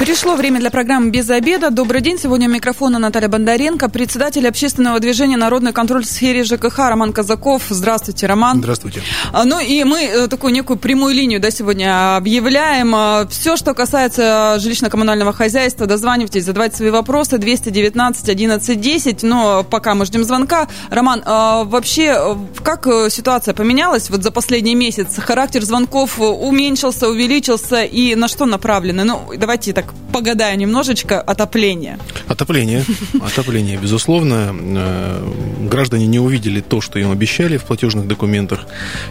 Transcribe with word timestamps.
Пришло 0.00 0.34
время 0.34 0.60
для 0.60 0.70
программы 0.70 1.10
«Без 1.10 1.28
обеда». 1.28 1.68
Добрый 1.70 2.00
день. 2.00 2.18
Сегодня 2.18 2.48
у 2.48 2.50
микрофона 2.50 2.98
Наталья 2.98 3.28
Бондаренко, 3.28 3.90
председатель 3.90 4.48
общественного 4.48 4.98
движения 4.98 5.36
«Народный 5.36 5.74
контроль 5.74 6.04
в 6.04 6.06
сфере 6.06 6.42
ЖКХ» 6.42 6.78
Роман 6.78 7.12
Казаков. 7.12 7.64
Здравствуйте, 7.68 8.26
Роман. 8.26 8.60
Здравствуйте. 8.60 9.02
А, 9.30 9.44
ну 9.44 9.60
и 9.60 9.84
мы 9.84 10.04
э, 10.04 10.28
такую 10.28 10.54
некую 10.54 10.78
прямую 10.78 11.14
линию 11.14 11.38
да, 11.38 11.50
сегодня 11.50 12.16
объявляем. 12.16 12.94
А, 12.94 13.26
Все, 13.28 13.58
что 13.58 13.74
касается 13.74 14.56
жилищно-коммунального 14.58 15.34
хозяйства, 15.34 15.84
дозванивайтесь, 15.84 16.46
задавайте 16.46 16.78
свои 16.78 16.88
вопросы. 16.88 17.36
219 17.36 18.26
11 18.26 18.80
10. 18.80 19.22
Но 19.22 19.64
пока 19.64 19.94
мы 19.94 20.06
ждем 20.06 20.24
звонка. 20.24 20.66
Роман, 20.88 21.22
а, 21.26 21.64
вообще, 21.64 22.16
э, 22.16 22.36
как 22.64 22.86
э, 22.86 23.10
ситуация 23.10 23.52
поменялась 23.52 24.08
вот 24.08 24.22
за 24.22 24.30
последний 24.30 24.74
месяц? 24.74 25.18
Характер 25.18 25.62
звонков 25.62 26.18
уменьшился, 26.18 27.06
увеличился 27.06 27.82
и 27.82 28.14
на 28.14 28.28
что 28.28 28.46
направлены? 28.46 29.04
Ну, 29.04 29.28
давайте 29.36 29.74
так 29.74 29.89
погадаю 30.12 30.58
немножечко, 30.58 31.20
отопление. 31.20 31.98
Отопление, 32.28 32.84
отопление, 33.22 33.78
безусловно. 33.78 34.54
Э, 34.54 35.32
граждане 35.68 36.06
не 36.06 36.18
увидели 36.18 36.60
то, 36.60 36.80
что 36.80 36.98
им 36.98 37.10
обещали 37.10 37.56
в 37.56 37.64
платежных 37.64 38.06
документах, 38.06 38.66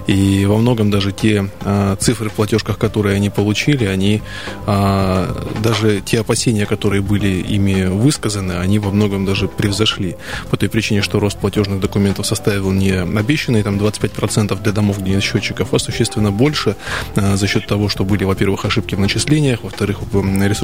и 0.07 0.45
во 0.45 0.57
многом 0.57 0.91
даже 0.91 1.11
те 1.11 1.49
э, 1.61 1.95
цифры 1.99 2.29
в 2.29 2.33
платежках, 2.33 2.77
которые 2.77 3.15
они 3.15 3.29
получили, 3.29 3.85
они 3.85 4.21
э, 4.67 5.35
даже 5.63 6.01
те 6.01 6.19
опасения, 6.19 6.65
которые 6.65 7.01
были 7.01 7.27
ими 7.27 7.85
высказаны, 7.85 8.53
они 8.53 8.79
во 8.79 8.91
многом 8.91 9.25
даже 9.25 9.47
превзошли. 9.47 10.15
По 10.49 10.57
той 10.57 10.69
причине, 10.69 11.01
что 11.01 11.19
рост 11.19 11.37
платежных 11.37 11.79
документов 11.79 12.25
составил 12.25 12.71
не 12.71 12.91
обещанные 12.91 13.63
там 13.63 13.77
25% 13.77 14.61
для 14.61 14.71
домов, 14.71 15.01
где 15.01 15.11
нет 15.11 15.23
счетчиков, 15.23 15.73
а 15.73 15.79
существенно 15.79 16.31
больше 16.31 16.75
за 17.15 17.47
счет 17.47 17.67
того, 17.67 17.89
что 17.89 18.03
были, 18.03 18.23
во-первых, 18.23 18.65
ошибки 18.65 18.95
в 18.95 18.99
начислениях, 18.99 19.63
во-вторых, 19.63 19.99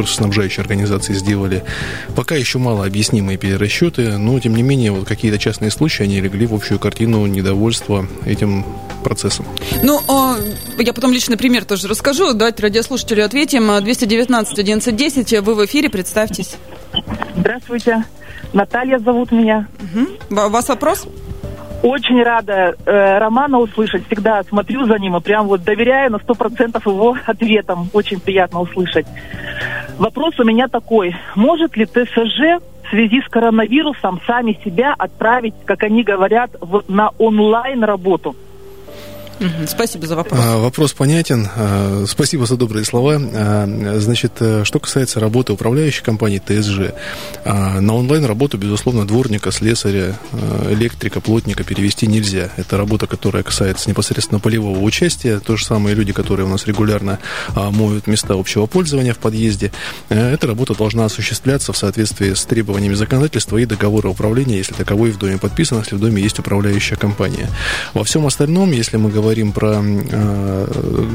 ресурсоснабжающие 0.06 0.62
организации 0.62 1.14
сделали 1.14 1.64
пока 2.16 2.36
еще 2.36 2.60
мало 2.60 2.86
объяснимые 2.86 3.38
перерасчеты, 3.38 4.18
но, 4.18 4.40
тем 4.40 4.56
не 4.56 4.64
менее, 4.64 4.92
вот 4.92 5.08
какие-то 5.08 5.38
частные 5.38 5.72
случаи, 5.72 6.04
они 6.04 6.22
легли 6.22 6.46
в 6.46 6.54
общую 6.54 6.80
картину 6.80 7.26
недовольства 7.26 8.08
этим 8.26 8.66
процессом. 9.04 9.46
Ну, 9.84 10.02
а, 10.08 10.38
я 10.78 10.94
потом 10.94 11.12
личный 11.12 11.38
пример 11.38 11.66
тоже 11.66 11.88
расскажу. 11.88 12.34
Давайте 12.34 12.64
радиослушателю 12.64 13.26
ответим. 13.26 13.84
219 13.84 14.60
11 14.60 14.96
10, 14.96 15.40
вы 15.42 15.56
в 15.56 15.66
эфире, 15.66 15.90
представьтесь. 15.90 16.56
Здравствуйте. 17.36 18.04
Наталья 18.54 19.00
зовут 19.00 19.32
меня. 19.32 19.68
Угу. 20.30 20.46
У 20.46 20.50
вас 20.50 20.70
вопрос? 20.70 21.08
Очень 21.84 22.24
рада 22.24 22.76
э, 22.86 23.18
Романа 23.18 23.60
услышать. 23.60 24.06
Всегда 24.08 24.44
смотрю 24.44 24.86
за 24.86 24.98
ним 24.98 25.16
и 25.18 25.22
прям 25.22 25.48
вот 25.48 25.64
доверяю 25.64 26.12
на 26.12 26.20
сто 26.20 26.34
процентов 26.34 26.86
его 26.88 27.16
ответам. 27.26 27.90
Очень 27.94 28.20
приятно 28.20 28.62
услышать. 28.62 29.06
Вопрос 29.98 30.40
у 30.40 30.44
меня 30.44 30.68
такой. 30.68 31.16
Может 31.36 31.78
ли 31.78 31.86
ТСЖ 31.86 32.60
в 32.84 32.90
связи 32.90 33.22
с 33.22 33.30
коронавирусом 33.30 34.20
сами 34.28 34.60
себя 34.64 34.94
отправить, 34.98 35.54
как 35.66 35.84
они 35.84 36.04
говорят, 36.04 36.52
в, 36.60 36.84
на 36.88 37.12
онлайн 37.18 37.84
работу? 37.84 38.36
Спасибо 39.68 40.08
за 40.08 40.16
вопрос. 40.16 40.40
А, 40.42 40.58
вопрос 40.58 40.94
понятен. 40.94 41.48
А, 41.56 42.06
спасибо 42.08 42.46
за 42.46 42.56
добрые 42.56 42.86
слова. 42.86 43.20
А, 43.20 43.98
значит, 44.00 44.34
э, 44.40 44.64
что 44.64 44.80
касается 44.80 45.20
работы 45.20 45.54
управляющей 45.54 46.04
компании 46.04 46.42
ТСЖ, 46.46 46.94
на 47.46 47.96
онлайн-работу, 47.96 48.58
безусловно, 48.58 49.06
дворника, 49.06 49.52
слесаря, 49.52 50.16
электрика, 50.70 51.20
плотника 51.22 51.64
перевести 51.64 52.08
нельзя. 52.08 52.50
Это 52.58 52.78
работа, 52.78 53.08
которая 53.08 53.44
касается 53.44 53.90
непосредственно 53.90 54.40
полевого 54.40 54.80
участия. 54.80 55.40
То 55.40 55.58
же 55.58 55.66
самое 55.66 55.96
люди, 55.96 56.14
которые 56.14 56.46
у 56.46 56.50
нас 56.50 56.66
регулярно 56.66 57.20
моют 57.56 58.08
места 58.08 58.34
общего 58.34 58.66
пользования 58.66 59.14
в 59.14 59.18
подъезде. 59.18 59.72
Э, 60.10 60.34
эта 60.34 60.48
работа 60.48 60.76
должна 60.76 61.06
осуществляться 61.06 61.74
в 61.74 61.78
соответствии 61.78 62.34
с 62.34 62.46
требованиями 62.46 62.94
законодательства 62.94 63.58
и 63.58 63.66
договора 63.66 64.10
управления, 64.10 64.58
если 64.58 64.74
таковой 64.74 65.12
в 65.12 65.18
доме 65.18 65.38
подписан, 65.38 65.80
если 65.80 65.96
в 65.96 66.00
доме 66.00 66.22
есть 66.22 66.40
управляющая 66.40 66.98
компания. 66.98 67.50
Во 67.94 68.04
всем 68.04 68.26
остальном, 68.26 68.72
если 68.72 68.98
мы 68.98 69.10
говорим 69.10 69.25
говорим 69.26 69.54
про 69.54 69.82
э, 69.84 70.68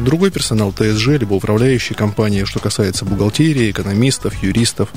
другой 0.04 0.32
персонал 0.32 0.72
ТСЖ, 0.72 1.21
либо 1.21 1.34
управляющие 1.34 1.97
компании, 1.97 2.43
что 2.43 2.59
касается 2.59 3.04
бухгалтерии, 3.04 3.71
экономистов, 3.71 4.43
юристов, 4.43 4.88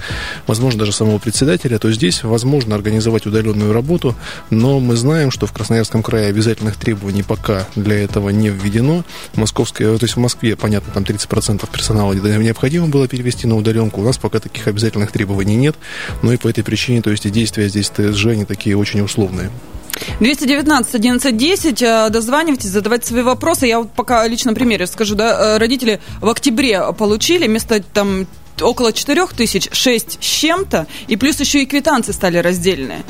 возможно, 0.48 0.80
даже 0.80 0.94
самого 0.94 1.20
председателя, 1.20 1.78
то 1.78 1.92
здесь 1.92 2.24
возможно 2.24 2.74
организовать 2.74 3.28
удаленную 3.28 3.72
работу, 3.72 4.16
но 4.50 4.80
мы 4.80 4.96
знаем, 4.96 5.30
что 5.30 5.46
в 5.46 5.54
Красноярском 5.54 6.02
крае 6.02 6.26
обязательных 6.26 6.76
требований 6.76 7.22
пока 7.22 7.68
для 7.76 8.04
этого 8.04 8.30
не 8.30 8.50
введено. 8.50 9.04
Московская, 9.36 9.96
то 9.96 10.04
есть 10.04 10.16
в 10.16 10.20
Москве, 10.20 10.56
понятно, 10.56 10.92
там 10.92 11.04
30% 11.04 11.70
персонала 11.72 12.14
необходимо 12.14 12.88
было 12.88 13.08
перевести 13.08 13.46
на 13.46 13.56
удаленку, 13.56 14.02
у 14.02 14.04
нас 14.04 14.18
пока 14.18 14.40
таких 14.40 14.68
обязательных 14.68 15.12
требований 15.12 15.56
нет, 15.56 15.76
но 16.24 16.34
и 16.34 16.38
по 16.38 16.48
этой 16.48 16.64
причине, 16.64 17.04
то 17.04 17.12
есть 17.12 17.28
и 17.28 17.30
действия 17.30 17.70
здесь 17.70 17.92
ТСЖ, 17.92 18.26
они 18.26 18.46
такие 18.46 18.76
очень 18.76 19.02
условные. 19.02 19.52
219 20.20 20.96
11 20.96 21.38
10, 21.38 22.12
дозванивайтесь, 22.12 22.70
задавайте 22.70 23.08
свои 23.08 23.24
вопросы. 23.24 23.68
Я 23.68 23.80
вот 23.80 23.92
пока 23.92 24.28
лично 24.28 24.54
примере 24.54 24.88
скажу, 24.88 25.16
да, 25.16 25.56
э, 25.56 25.58
родители 25.58 26.00
в 26.22 26.30
октябре 26.30 26.94
получили 26.94 27.48
вместо 27.48 27.82
там 27.82 28.28
около 28.62 28.94
4 28.94 29.28
тысяч, 29.36 29.70
6 29.72 30.18
с 30.22 30.26
чем-то, 30.26 30.88
и 31.08 31.16
плюс 31.18 31.40
еще 31.40 31.64
и 31.64 31.66
квитанции 31.66 32.12
стали 32.12 32.38
раздельные. 32.38 33.04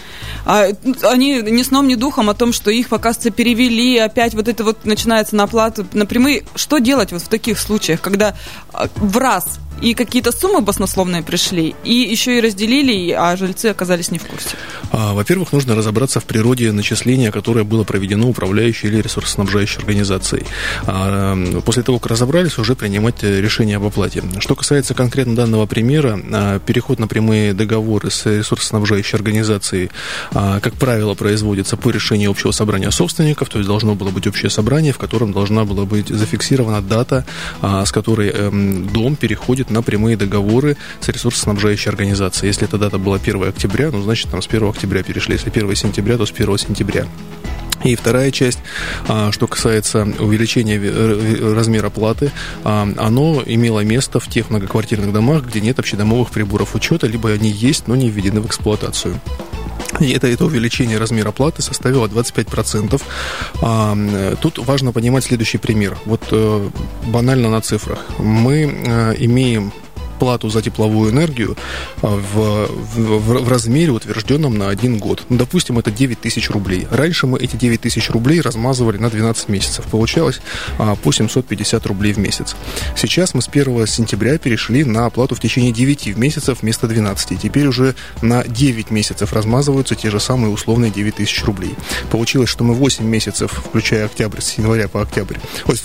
А, 0.46 0.68
они 1.04 1.42
ни 1.42 1.64
сном, 1.64 1.88
ни 1.88 1.96
духом 1.96 2.30
о 2.30 2.34
том, 2.34 2.54
что 2.54 2.72
их, 2.72 2.88
оказывается, 2.92 3.32
перевели, 3.32 3.98
опять 3.98 4.34
вот 4.34 4.48
это 4.48 4.64
вот 4.64 4.86
начинается 4.86 5.36
на 5.36 5.44
оплату 5.44 5.86
напрямую. 5.94 6.44
Что 6.56 6.78
делать 6.78 7.12
вот 7.12 7.22
в 7.22 7.28
таких 7.28 7.60
случаях, 7.60 8.02
когда 8.02 8.36
а, 8.72 8.88
в 8.96 9.18
раз 9.18 9.60
и 9.84 9.94
какие-то 9.96 10.32
суммы 10.32 10.62
баснословные 10.62 11.24
пришли, 11.24 11.76
и 11.84 11.94
еще 11.94 12.38
и 12.38 12.42
разделили, 12.42 13.12
а 13.12 13.36
жильцы 13.36 13.66
оказались 13.66 14.12
не 14.12 14.18
в 14.18 14.26
курсе? 14.26 14.56
А, 14.92 15.14
во-первых, 15.14 15.52
нужно 15.52 15.76
разобраться 15.76 16.22
в 16.22 16.26
природе 16.26 16.72
начисления, 16.72 17.32
которое 17.32 17.66
было 17.66 17.84
проведено 17.84 18.30
управляющей 18.30 18.88
или 18.88 19.02
ресурсоснабжающей 19.02 19.80
организацией. 19.80 20.46
А, 20.88 21.36
после 21.66 21.84
того, 21.84 22.00
как 22.00 22.12
разобрались, 22.12 22.58
уже 22.58 22.76
принимать 22.76 23.24
решение 23.24 23.76
об 23.76 23.84
оплате. 23.84 24.24
Что 24.40 24.56
касается 24.56 24.94
конкретно 24.94 25.36
данного 25.36 25.66
примера, 25.66 26.18
а, 26.32 26.60
переход 26.60 27.00
на 27.00 27.08
прямые 27.08 27.54
договоры 27.54 28.10
с 28.10 28.26
ресурсоснабжающей 28.26 29.18
организацией, 29.18 29.90
как 30.32 30.74
правило, 30.76 31.14
производится 31.14 31.76
по 31.76 31.90
решению 31.90 32.32
общего 32.32 32.52
собрания 32.52 32.90
собственников, 32.92 33.50
то 33.50 33.58
есть 33.58 33.68
должно 33.68 33.96
было 33.96 34.12
быть 34.12 34.28
общее 34.28 34.50
собрание, 34.50 34.94
в 34.94 34.98
котором 34.98 35.34
должна 35.34 35.66
была 35.66 35.84
быть 35.84 36.08
зафиксирована 36.08 36.82
дата, 36.82 37.26
с 37.62 37.92
которой 37.92 38.30
эм, 38.30 38.88
дом 38.88 39.16
переходит 39.16 39.70
на 39.74 39.82
прямые 39.82 40.16
договоры 40.16 40.78
с 41.02 41.10
ресурсоснабжающей 41.10 41.90
организацией. 41.90 42.48
Если 42.48 42.66
эта 42.66 42.78
дата 42.78 42.98
была 42.98 43.18
1 43.18 43.44
октября, 43.50 43.92
ну, 43.92 44.02
значит, 44.02 44.30
там 44.30 44.42
с 44.42 44.48
1 44.48 44.70
октября 44.70 45.04
перешли. 45.04 45.34
Если 45.34 45.50
1 45.50 45.76
сентября, 45.76 46.18
то 46.18 46.26
с 46.26 46.32
1 46.32 46.58
сентября. 46.58 47.06
И 47.84 47.96
вторая 47.96 48.32
часть, 48.32 48.60
а, 49.08 49.32
что 49.32 49.48
касается 49.48 50.08
увеличения 50.20 50.80
размера 51.54 51.90
платы, 51.90 52.32
а, 52.64 52.88
оно 52.98 53.44
имело 53.46 53.82
место 53.82 54.20
в 54.20 54.30
тех 54.30 54.50
многоквартирных 54.50 55.12
домах, 55.12 55.46
где 55.46 55.60
нет 55.60 55.80
общедомовых 55.80 56.32
приборов 56.32 56.76
учета, 56.76 57.08
либо 57.08 57.32
они 57.32 57.50
есть, 57.50 57.88
но 57.88 57.96
не 57.96 58.10
введены 58.10 58.40
в 58.40 58.48
эксплуатацию. 58.48 59.20
Это, 60.12 60.28
это 60.28 60.46
увеличение 60.46 60.98
размера 60.98 61.32
платы 61.32 61.62
составило 61.62 62.08
25%. 62.08 63.02
А, 63.62 64.36
тут 64.42 64.58
важно 64.58 64.92
понимать 64.92 65.24
следующий 65.24 65.58
пример. 65.58 65.98
Вот 66.06 66.22
э, 66.32 66.70
банально 67.08 67.50
на 67.50 67.62
цифрах. 67.62 68.00
Мы 68.20 68.64
э, 68.64 69.16
имеем 69.20 69.72
плату 70.20 70.50
за 70.50 70.62
тепловую 70.62 71.12
энергию 71.12 71.58
а, 72.02 72.08
в, 72.08 72.68
в, 72.68 73.44
в 73.44 73.50
размере, 73.50 73.92
утвержденном 73.92 74.58
на 74.58 74.70
один 74.70 74.98
год. 74.98 75.24
Ну, 75.30 75.38
допустим, 75.38 75.80
это 75.80 75.92
9 75.92 76.20
тысяч 76.22 76.50
рублей. 76.50 76.88
Раньше 76.90 77.28
мы 77.28 77.40
эти 77.40 77.56
9 77.56 77.82
тысяч 77.82 78.10
рублей 78.10 78.42
размазывали 78.42 78.98
на 78.98 79.10
12 79.10 79.50
месяцев. 79.50 79.86
Получалось 79.86 80.42
а, 80.78 80.96
по 80.96 81.12
750 81.12 81.86
рублей 81.86 82.14
в 82.14 82.18
месяц. 82.18 82.56
Сейчас 82.96 83.34
мы 83.34 83.42
с 83.42 83.48
1 83.48 83.88
сентября 83.88 84.38
перешли 84.38 84.84
на 84.84 85.06
оплату 85.06 85.36
в 85.36 85.40
течение 85.40 85.72
9 85.72 86.18
месяцев 86.18 86.60
вместо 86.62 86.88
12. 86.88 87.40
Теперь 87.42 87.68
уже 87.68 87.96
на 88.22 88.44
9 88.44 88.92
месяцев 88.92 89.34
размазываются 89.34 89.96
те 89.96 90.10
же 90.10 90.20
самые 90.20 90.52
условные 90.52 90.92
9 90.92 91.16
тысяч 91.16 91.44
рублей. 91.44 91.76
Получилось, 92.12 92.50
что 92.50 92.64
мы 92.64 92.74
8 92.74 93.06
месяцев, 93.06 93.52
включая 93.52 94.06
октябрь, 94.06 94.42
с 94.42 94.58
января 94.58 94.88
по 94.88 95.02
октябрь, 95.02 95.38
ой, 95.66 95.76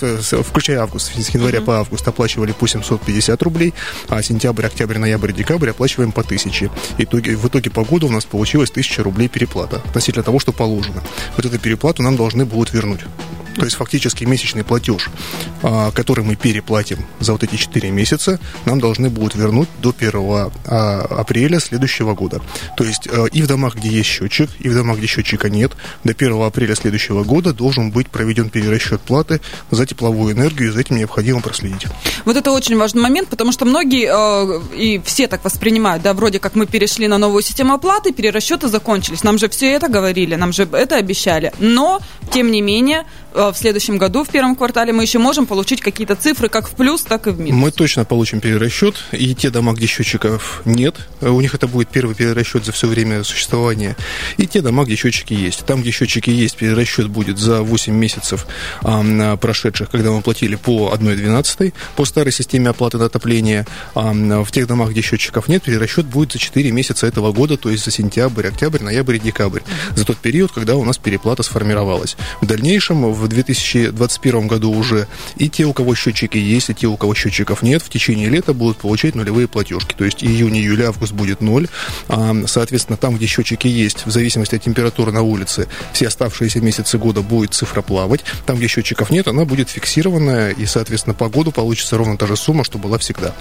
включая 0.43 0.81
август, 0.81 1.13
с 1.15 1.29
января 1.31 1.61
по 1.61 1.79
август 1.79 2.07
оплачивали 2.07 2.53
по 2.53 2.67
750 2.67 3.43
рублей, 3.43 3.75
а 4.09 4.18
сентябрь, 4.23 4.67
октябрь, 4.67 4.99
ноябрь, 4.99 5.33
декабрь 5.33 5.71
оплачиваем 5.71 6.13
по 6.13 6.23
1000. 6.23 6.71
Итоге, 6.99 7.37
в 7.37 7.47
итоге 7.47 7.71
по 7.71 7.85
году 7.85 8.09
у 8.09 8.11
нас 8.11 8.25
получилось 8.25 8.71
1000 8.71 9.03
рублей 9.03 9.29
переплата 9.29 9.83
относительно 9.87 10.25
того, 10.25 10.39
что 10.41 10.53
положено. 10.53 11.03
Вот 11.37 11.47
эту 11.47 11.59
переплату 11.59 12.03
нам 12.03 12.17
должны 12.17 12.45
будут 12.45 12.73
вернуть. 12.73 13.01
То 13.59 13.65
есть 13.65 13.77
фактически 13.77 14.25
месячный 14.25 14.65
платеж, 14.65 15.09
а, 15.63 15.91
который 15.91 16.25
мы 16.25 16.37
переплатим 16.37 17.05
за 17.21 17.33
вот 17.33 17.43
эти 17.43 17.57
4 17.57 17.91
месяца, 17.91 18.39
нам 18.65 18.81
должны 18.81 19.11
будут 19.11 19.35
вернуть 19.35 19.69
до 19.83 19.93
1 19.97 20.13
а, 20.15 21.07
апреля 21.11 21.61
следующего 21.61 22.15
года. 22.15 22.41
То 22.77 22.85
есть 22.85 23.09
э, 23.11 23.27
и 23.33 23.43
в 23.43 23.47
домах, 23.47 23.77
где 23.77 23.89
есть 23.89 24.09
счетчик, 24.09 24.51
и 24.61 24.69
в 24.69 24.75
домах, 24.75 24.99
где 24.99 25.07
счетчика 25.07 25.49
нет, 25.49 25.73
до 26.05 26.13
1 26.13 26.43
апреля 26.43 26.75
следующего 26.75 27.25
года 27.25 27.53
должен 27.53 27.91
быть 27.91 28.09
проведен 28.09 28.51
перерасчет 28.51 29.01
платы 29.01 29.41
за 29.71 29.87
тепловую 29.87 30.35
энергию, 30.35 30.69
и 30.69 30.73
за 30.73 30.81
этим 30.81 30.97
необходимо 30.97 31.41
проследить. 31.41 31.87
Вот 32.25 32.37
это 32.37 32.53
очень 32.53 32.77
важный 32.77 33.03
момент, 33.03 33.29
потому 33.29 33.53
что 33.53 33.65
многие 33.65 34.09
э, 34.09 34.61
и 34.77 35.01
все 35.05 35.27
так 35.27 35.45
воспринимают, 35.45 36.03
да, 36.03 36.15
вроде 36.15 36.39
как 36.39 36.55
мы 36.55 36.67
перешли 36.67 37.09
на 37.09 37.19
новую 37.19 37.43
систему 37.43 37.75
оплаты, 37.75 38.13
перерасчеты 38.13 38.69
закончились. 38.69 39.25
Нам 39.25 39.39
же 39.39 39.49
все 39.49 39.73
это 39.73 39.89
говорили, 39.89 40.37
нам 40.37 40.53
же 40.53 40.69
это 40.71 40.97
обещали. 40.97 41.53
Но, 41.59 42.01
тем 42.29 42.51
не 42.51 42.61
менее, 42.61 43.05
Э, 43.39 43.53
в 43.53 43.57
следующем 43.57 43.99
году, 43.99 44.25
в 44.25 44.29
первом 44.29 44.57
квартале, 44.57 44.93
мы 44.93 45.03
еще 45.03 45.21
можем 45.21 45.47
получить 45.47 45.81
какие-то 45.81 46.17
цифры 46.17 46.49
как 46.49 46.69
в 46.69 46.73
плюс, 46.73 47.03
так 47.03 47.29
и 47.29 47.31
в 47.31 47.39
минус. 47.39 47.61
Мы 47.61 47.71
точно 47.71 48.05
получим 48.05 48.41
перерасчет. 48.41 48.97
И 49.13 49.35
те 49.35 49.51
дома, 49.51 49.75
где 49.75 49.87
счетчиков 49.87 50.63
нет, 50.65 50.97
э, 51.21 51.29
у 51.29 51.41
них 51.41 51.55
это 51.55 51.69
будет 51.69 51.89
первый 51.89 52.17
перерасчет 52.17 52.65
за 52.65 52.73
все 52.73 52.89
время 52.89 53.23
существования. 53.23 53.97
И 54.39 54.47
те 54.49 54.61
дома, 54.61 54.85
где 54.85 54.97
счетчики 54.97 55.35
есть. 55.35 55.65
Там, 55.67 55.83
где 55.83 55.93
счетчики 55.93 56.31
есть, 56.31 56.57
перерасчет 56.57 57.09
будет 57.09 57.39
за 57.39 57.63
8 57.63 57.95
месяцев 57.95 58.47
а, 58.83 59.37
прошедших, 59.37 59.91
когда 59.91 60.11
мы 60.11 60.21
платили 60.21 60.57
по 60.57 60.93
1,12 60.93 61.73
по 61.95 62.05
старой 62.05 62.33
системе 62.33 62.71
оплаты 62.71 62.99
на 62.99 63.05
отопление. 63.05 63.67
А, 63.95 64.13
в 64.43 64.51
тех 64.51 64.67
домах, 64.67 64.91
где 64.91 65.01
счетчиков 65.01 65.49
нет, 65.49 65.63
перерасчет 65.63 66.07
будет 66.07 66.33
за 66.33 66.39
4 66.39 66.73
месяца 66.73 67.07
этого 67.07 67.33
года, 67.33 67.57
то 67.57 67.71
есть 67.71 67.85
за 67.85 67.93
сентябрь, 67.93 68.49
октябрь, 68.49 68.83
ноябрь 68.83 69.17
и 69.17 69.21
декабрь. 69.21 69.61
За 69.95 70.05
тот 70.05 70.17
период, 70.17 70.51
когда 70.51 70.75
у 70.75 70.85
нас 70.85 70.99
переплата 70.99 71.43
сформировалась. 71.43 72.17
В 72.41 72.47
дальнейшем 72.47 73.13
в 73.13 73.29
2021 73.29 74.47
году 74.47 74.73
уже 74.73 75.07
и 75.37 75.49
те, 75.49 75.65
у 75.65 75.73
кого 75.73 75.95
счетчики 75.95 76.39
есть, 76.39 76.71
и 76.71 76.75
те, 76.75 76.87
у 76.87 76.97
кого 76.97 77.15
счетчиков 77.15 77.63
нет, 77.63 77.83
в 77.83 77.89
течение 77.89 78.29
лета 78.29 78.53
будут 78.53 78.79
получать 78.79 79.15
нулевые 79.15 79.49
платежки. 79.49 79.95
То 79.95 80.05
есть 80.05 80.23
июнь, 80.23 80.57
июль, 80.57 80.85
август 80.85 81.13
будет 81.13 81.41
ноль. 81.41 81.69
А, 82.09 82.35
соответственно, 82.47 82.97
там, 82.97 83.17
где 83.17 83.27
счетчики 83.27 83.67
есть, 83.67 84.07
в 84.07 84.11
зависимости 84.11 84.55
от 84.55 84.63
температуры 84.63 85.13
на 85.13 85.23
улице, 85.23 85.69
все 85.93 86.09
оставшиеся 86.09 86.61
месяцы 86.61 86.99
года 86.99 87.23
будет 87.23 87.55
цифра 87.55 87.83
плавать. 87.83 88.25
Там, 88.47 88.57
где 88.57 88.69
счетчиков 88.69 89.11
нет, 89.11 89.29
она 89.29 89.45
будет 89.45 89.71
фиксированная, 89.71 90.51
и, 90.51 90.67
соответственно, 90.67 91.15
по 91.15 91.29
году 91.29 91.53
получится 91.53 91.97
ровно 91.97 92.17
та 92.17 92.27
же 92.27 92.37
сумма, 92.37 92.65
что 92.65 92.79
была 92.79 92.99
всегда. 92.99 93.35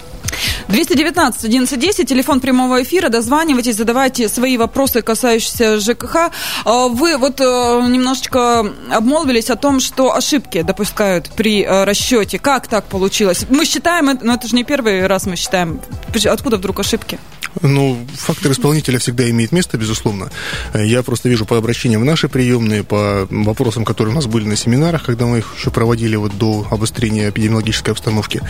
219 0.68 1.44
1110, 1.44 2.08
телефон 2.08 2.40
прямого 2.40 2.82
эфира, 2.82 3.08
дозванивайтесь, 3.08 3.76
задавайте 3.76 4.28
свои 4.28 4.56
вопросы, 4.56 5.02
касающиеся 5.02 5.80
ЖКХ. 5.80 6.30
А, 6.64 6.88
вы 6.88 7.16
вот 7.16 7.40
э, 7.40 7.44
немножечко 7.44 8.67
обмолвились 8.90 9.50
о 9.50 9.56
том, 9.56 9.80
что 9.80 10.14
ошибки 10.14 10.62
допускают 10.62 11.30
при 11.30 11.62
э, 11.62 11.84
расчете. 11.84 12.38
Как 12.38 12.66
так 12.66 12.84
получилось? 12.84 13.46
Мы 13.48 13.64
считаем, 13.64 14.18
но 14.22 14.34
это 14.34 14.48
же 14.48 14.56
не 14.56 14.64
первый 14.64 15.06
раз 15.06 15.26
мы 15.26 15.36
считаем. 15.36 15.80
Откуда 16.26 16.56
вдруг 16.56 16.80
ошибки? 16.80 17.18
Ну, 17.62 18.06
фактор 18.14 18.52
исполнителя 18.52 18.98
всегда 18.98 19.28
имеет 19.30 19.52
место, 19.52 19.78
безусловно. 19.78 20.30
Я 20.74 21.02
просто 21.02 21.28
вижу 21.28 21.44
по 21.44 21.56
обращениям 21.56 22.02
в 22.02 22.04
наши 22.04 22.28
приемные, 22.28 22.84
по 22.84 23.26
вопросам, 23.30 23.84
которые 23.84 24.12
у 24.12 24.16
нас 24.16 24.26
были 24.26 24.44
на 24.44 24.56
семинарах, 24.56 25.04
когда 25.04 25.26
мы 25.26 25.38
их 25.38 25.54
еще 25.56 25.70
проводили 25.70 26.16
вот 26.16 26.36
до 26.36 26.66
обострения 26.70 27.30
эпидемиологической 27.30 27.92
обстановки. 27.92 28.42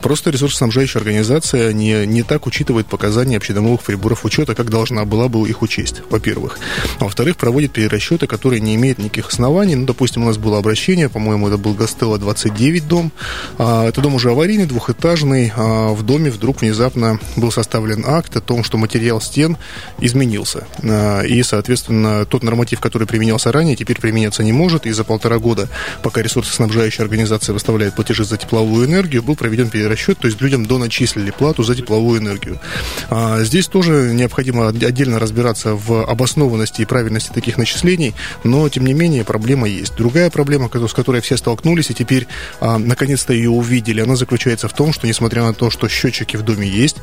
Просто 0.00 0.30
ресурсоснабжающая 0.30 1.00
организация 1.00 1.72
не, 1.72 2.06
не 2.06 2.22
так 2.22 2.46
учитывает 2.46 2.86
показания 2.86 3.36
общедомовых 3.36 3.82
приборов 3.82 4.24
учета, 4.24 4.54
как 4.54 4.70
должна 4.70 5.04
была 5.04 5.28
бы 5.28 5.48
их 5.48 5.62
учесть, 5.62 6.02
во-первых. 6.10 6.58
А 6.98 7.04
во-вторых, 7.04 7.36
проводит 7.36 7.72
перерасчеты, 7.72 8.26
которые 8.26 8.60
не 8.60 8.74
имеют 8.74 8.98
никаких 8.98 9.28
оснований. 9.28 9.74
Ну, 9.74 9.86
допустим, 9.86 10.22
у 10.22 10.26
нас 10.26 10.38
было 10.38 10.58
обращение, 10.58 11.08
по-моему, 11.08 11.48
это 11.48 11.58
был 11.58 11.74
Гастелло 11.74 12.18
29 12.18 12.88
дом. 12.88 13.12
А, 13.58 13.86
это 13.88 14.00
дом 14.00 14.14
уже 14.14 14.30
аварийный, 14.30 14.66
двухэтажный. 14.66 15.52
А, 15.56 15.92
в 15.92 16.02
доме 16.02 16.30
вдруг 16.30 16.62
внезапно 16.62 17.18
был 17.36 17.50
составлен 17.50 17.63
составлен 17.64 18.04
акт 18.06 18.36
о 18.36 18.40
том, 18.40 18.62
что 18.62 18.76
материал 18.76 19.20
стен 19.20 19.56
изменился. 20.00 20.66
А, 20.82 21.22
и, 21.22 21.42
соответственно, 21.42 22.26
тот 22.26 22.42
норматив, 22.42 22.80
который 22.80 23.06
применялся 23.06 23.50
ранее, 23.50 23.74
теперь 23.74 23.98
применяться 24.00 24.44
не 24.44 24.52
может. 24.52 24.86
И 24.86 24.92
за 24.92 25.02
полтора 25.02 25.38
года, 25.38 25.68
пока 26.02 26.22
ресурсоснабжающая 26.22 27.02
организация 27.04 27.54
выставляет 27.54 27.96
платежи 27.96 28.24
за 28.24 28.36
тепловую 28.36 28.86
энергию, 28.86 29.22
был 29.22 29.34
проведен 29.34 29.70
перерасчет, 29.70 30.18
то 30.18 30.28
есть 30.28 30.40
людям 30.40 30.66
доначислили 30.66 31.30
плату 31.30 31.62
за 31.62 31.74
тепловую 31.74 32.20
энергию. 32.20 32.60
А, 33.08 33.42
здесь 33.42 33.66
тоже 33.66 34.10
необходимо 34.12 34.68
отдельно 34.68 35.18
разбираться 35.18 35.74
в 35.74 36.04
обоснованности 36.04 36.82
и 36.82 36.84
правильности 36.84 37.30
таких 37.32 37.56
начислений, 37.56 38.14
но, 38.44 38.68
тем 38.68 38.84
не 38.84 38.92
менее, 38.92 39.24
проблема 39.24 39.66
есть. 39.66 39.96
Другая 39.96 40.28
проблема, 40.30 40.70
с 40.74 40.92
которой 40.92 41.22
все 41.22 41.38
столкнулись, 41.38 41.90
и 41.90 41.94
теперь 41.94 42.26
а, 42.60 42.78
наконец-то 42.78 43.32
ее 43.32 43.50
увидели, 43.50 44.02
она 44.02 44.16
заключается 44.16 44.68
в 44.68 44.74
том, 44.74 44.92
что, 44.92 45.06
несмотря 45.06 45.42
на 45.42 45.54
то, 45.54 45.70
что 45.70 45.88
счетчики 45.88 46.36
в 46.36 46.42
доме 46.42 46.68
есть, 46.68 46.96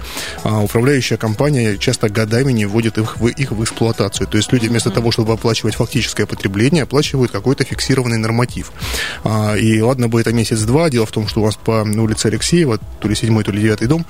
управляющая 0.60 1.18
компания 1.18 1.78
часто 1.78 2.10
годами 2.10 2.52
не 2.52 2.66
вводит 2.66 2.98
их 2.98 3.18
в, 3.18 3.28
их 3.28 3.52
в 3.52 3.64
эксплуатацию. 3.64 4.28
То 4.28 4.38
есть 4.38 4.52
люди 4.52 4.68
вместо 4.68 4.90
mm-hmm. 4.90 4.94
того, 4.94 5.12
чтобы 5.12 5.34
оплачивать 5.34 5.76
фактическое 5.76 6.26
потребление, 6.26 6.84
оплачивают 6.84 7.32
какой-то 7.32 7.64
фиксированный 7.64 8.18
норматив. 8.18 8.72
А, 9.24 9.56
и 9.56 9.80
ладно 9.82 10.08
бы 10.08 10.20
это 10.20 10.34
месяц-два. 10.34 10.90
Дело 10.90 11.06
в 11.06 11.12
том, 11.12 11.28
что 11.28 11.42
у 11.42 11.46
нас 11.46 11.56
по 11.56 11.82
улице 11.82 12.28
Алексеева, 12.28 12.80
то 13.00 13.08
ли 13.08 13.16
седьмой, 13.16 13.44
то 13.44 13.52
ли 13.52 13.62
девятый 13.62 13.88
дом, 13.88 14.06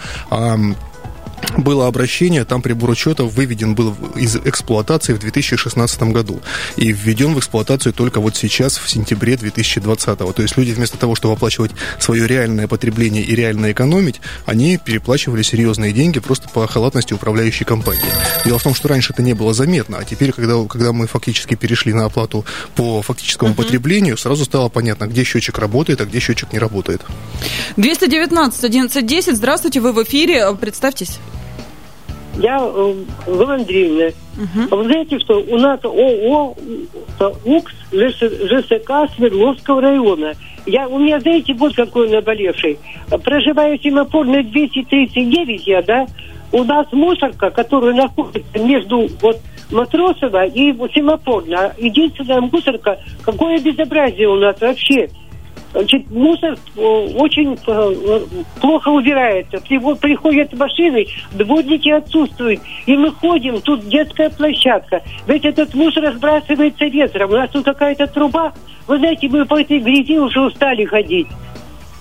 было 1.58 1.88
обращение, 1.88 2.46
там 2.46 2.62
прибор 2.62 2.90
учета 2.90 3.24
выведен 3.24 3.76
был 3.76 3.96
из 4.16 4.36
эксплуатации 4.36 5.14
в 5.14 5.20
2016 5.20 6.04
году 6.04 6.42
и 6.78 6.92
введен 6.92 7.34
в 7.34 7.40
эксплуатацию 7.40 7.94
только 7.94 8.20
вот 8.20 8.36
сейчас, 8.36 8.78
в 8.78 8.90
сентябре 8.90 9.38
2020. 9.38 10.20
То 10.20 10.42
есть 10.42 10.58
люди 10.58 10.72
вместо 10.72 10.98
того, 10.98 11.16
чтобы 11.16 11.34
оплачивать 11.34 11.72
свое 12.00 12.28
реальное 12.28 12.68
потребление 12.68 13.24
и 13.24 13.36
реально 13.36 13.72
экономить, 13.72 14.22
они 14.46 14.78
переплачивали 14.78 15.42
серьезные 15.42 15.94
деньги 15.94 16.20
просто 16.20 16.50
по 16.50 16.68
халатности 16.68 17.14
управляющей 17.14 17.66
компании. 17.66 18.02
Дело 18.46 18.60
в 18.60 18.64
том, 18.64 18.74
что 18.74 18.88
раньше 18.88 19.14
это 19.14 19.22
не 19.22 19.34
было 19.34 19.54
заметно, 19.54 19.98
а 19.98 20.04
теперь, 20.04 20.32
когда, 20.32 20.64
когда 20.66 20.94
мы 20.94 21.08
фактически 21.08 21.56
перешли 21.56 21.94
на 21.94 22.06
оплату 22.06 22.46
по 22.76 23.02
фактическому 23.02 23.52
uh-huh. 23.52 23.58
потреблению, 23.58 24.18
сразу 24.18 24.46
стало 24.46 24.70
понятно, 24.70 25.06
где 25.06 25.24
счетчик 25.24 25.58
работает, 25.58 26.02
а 26.02 26.06
где 26.06 26.20
счетчик 26.20 26.54
не 26.54 26.60
работает. 26.60 27.02
219 27.78 28.64
1110, 28.64 29.36
здравствуйте, 29.36 29.80
вы 29.80 29.94
в 29.94 30.04
эфире, 30.04 30.56
представьтесь. 30.56 31.20
Я 32.38 32.60
э, 32.62 32.94
Галина 33.28 33.56
Андреевна. 33.56 34.12
Угу. 34.38 34.76
Вы 34.78 34.84
знаете, 34.86 35.20
что 35.20 35.40
у 35.40 35.58
нас 35.58 35.80
ООО 35.84 36.56
УКС 37.46 37.74
ЖСК 37.92 39.14
Свердловского 39.16 39.82
района. 39.82 40.34
Я, 40.66 40.88
у 40.88 41.00
меня, 41.00 41.20
знаете, 41.20 41.54
вот 41.54 41.76
какой 41.76 42.10
наболевший. 42.10 42.80
Проживаю 43.24 43.78
в 43.78 43.82
Симафорной 43.82 44.44
239 44.44 45.68
я, 45.68 45.82
да? 45.82 46.06
У 46.52 46.64
нас 46.64 46.88
мусорка, 46.92 47.50
которая 47.50 47.94
находится 47.94 48.60
между 48.60 49.10
вот 49.22 49.40
Матросова 49.72 50.46
и 50.46 50.74
Симафорна. 50.94 51.74
Единственная 51.78 52.42
мусорка, 52.42 53.00
какое 53.24 53.60
безобразие 53.60 54.28
у 54.28 54.36
нас 54.36 54.60
вообще. 54.60 55.10
Значит, 55.72 56.12
мусор 56.12 56.58
э, 56.76 56.82
очень 57.16 57.58
э, 57.66 58.26
плохо 58.60 58.90
убирается. 58.90 59.60
Приходят 59.60 60.54
машины, 60.54 61.08
дворники 61.32 61.90
отсутствуют. 61.90 62.62
И 62.86 62.98
мы 62.98 63.12
ходим, 63.12 63.62
тут 63.62 63.88
детская 63.88 64.30
площадка. 64.30 65.02
Ведь 65.28 65.46
этот 65.46 65.74
мусор 65.74 66.04
разбрасывается 66.04 66.86
ветром. 66.86 67.32
У 67.32 67.36
нас 67.36 67.50
тут 67.52 67.64
какая-то 67.64 68.08
труба. 68.08 68.54
Вы 68.88 68.98
знаете, 68.98 69.30
мы 69.30 69.46
по 69.46 69.60
этой 69.62 69.80
грязи 69.80 70.18
уже 70.18 70.42
устали 70.42 70.84
ходить. 70.84 71.28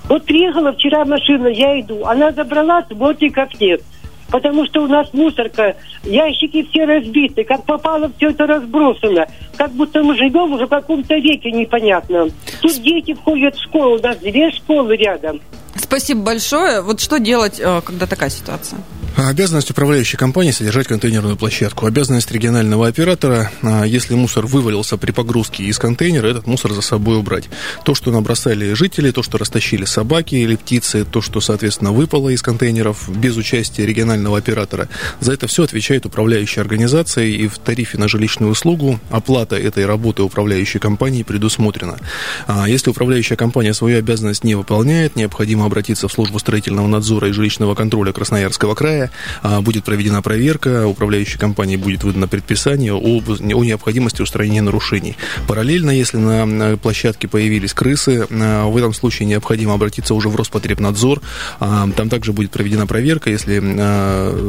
Вот 0.09 0.25
приехала 0.25 0.73
вчера 0.73 1.05
машина, 1.05 1.47
я 1.47 1.79
иду. 1.81 2.05
Она 2.05 2.33
забрала, 2.33 2.83
дворников 2.83 3.49
нет 3.61 3.83
потому 4.31 4.67
что 4.67 4.83
у 4.83 4.87
нас 4.87 5.09
мусорка, 5.13 5.77
ящики 6.05 6.67
все 6.71 6.85
разбиты, 6.85 7.45
как 7.45 7.65
попало, 7.65 8.11
все 8.17 8.31
это 8.31 8.47
разбросано. 8.47 9.27
Как 9.57 9.73
будто 9.73 10.03
мы 10.03 10.17
живем 10.17 10.53
уже 10.53 10.67
в 10.67 10.71
каком-то 10.71 11.15
веке 11.17 11.51
непонятном. 11.51 12.31
Тут 12.61 12.83
дети 12.83 13.15
входят 13.15 13.57
в 13.57 13.63
школу, 13.63 13.99
у 13.99 14.03
нас 14.03 14.17
две 14.19 14.51
школы 14.53 14.97
рядом. 14.97 15.41
Спасибо 15.77 16.23
большое. 16.23 16.83
Вот 16.83 17.01
что 17.01 17.19
делать, 17.19 17.61
э, 17.61 17.81
когда 17.85 18.07
такая 18.07 18.31
ситуация? 18.31 18.79
Обязанность 19.17 19.71
управляющей 19.71 20.17
компании 20.17 20.51
содержать 20.51 20.87
контейнерную 20.87 21.37
площадку. 21.37 21.87
Обязанность 21.87 22.31
регионального 22.31 22.87
оператора, 22.87 23.51
а, 23.63 23.85
если 23.85 24.15
мусор 24.15 24.47
вывалился 24.47 24.97
при 24.97 25.13
погрузке 25.13 25.65
из 25.65 25.79
контейнера, 25.79 26.29
этот 26.29 26.47
мусор 26.47 26.73
за 26.73 26.81
собой 26.81 27.17
убрать. 27.17 27.49
То, 27.85 27.95
что 27.95 28.11
набросали 28.11 28.73
жители, 28.73 29.11
то, 29.11 29.23
что 29.23 29.39
растащили 29.39 29.85
собаки 29.85 30.35
или 30.35 30.57
птицы, 30.57 31.05
то, 31.05 31.21
что, 31.23 31.41
соответственно, 31.41 31.93
выпало 31.93 32.31
из 32.31 32.43
контейнеров 32.43 33.09
без 33.09 33.37
участия 33.37 33.87
регионального 33.87 34.39
оператора, 34.39 34.89
за 35.21 35.33
это 35.33 35.47
все 35.47 35.65
отвечает 35.65 36.07
управляющая 36.07 36.63
организация, 36.63 37.25
и 37.25 37.47
в 37.49 37.59
тарифе 37.59 37.99
на 37.99 38.09
жилищную 38.09 38.53
услугу 38.53 39.01
оплата 39.11 39.57
этой 39.57 39.87
работы 39.87 40.23
управляющей 40.23 40.81
компании 40.81 41.23
предусмотрена. 41.23 41.99
А 42.47 42.69
если 42.69 42.91
управляющая 42.91 43.37
компания 43.37 43.75
свою 43.75 43.99
обязанность 43.99 44.45
не 44.45 44.55
выполняет, 44.55 45.17
необходимо 45.17 45.67
обратиться 45.67 46.09
в 46.09 46.13
службу 46.13 46.39
строительного 46.39 46.87
надзора 46.87 47.29
и 47.29 47.33
жилищного 47.33 47.75
контроля 47.75 48.13
Красноярского 48.13 48.75
края, 48.75 49.00
края, 49.01 49.11
а, 49.43 49.61
будет 49.61 49.85
проведена 49.85 50.23
проверка, 50.23 50.87
управляющей 50.87 51.39
компании 51.39 51.77
будет 51.77 52.05
выдано 52.05 52.29
предписание 52.29 52.93
о, 52.93 52.99
о 52.99 53.65
необходимости 53.65 54.23
устранения 54.23 54.63
нарушений. 54.63 55.17
Параллельно, 55.47 55.91
если 55.91 56.19
на 56.19 56.77
площадке 56.77 57.29
появились 57.29 57.73
крысы, 57.73 58.27
а, 58.31 58.67
в 58.67 58.77
этом 58.77 58.93
случае 58.93 59.29
необходимо 59.29 59.75
обратиться 59.75 60.15
уже 60.15 60.29
в 60.29 60.37
Роспотребнадзор. 60.37 61.23
А, 61.61 61.89
там 61.97 62.09
также 62.09 62.33
будет 62.33 62.51
проведена 62.51 62.87
проверка, 62.87 63.31
если 63.31 63.61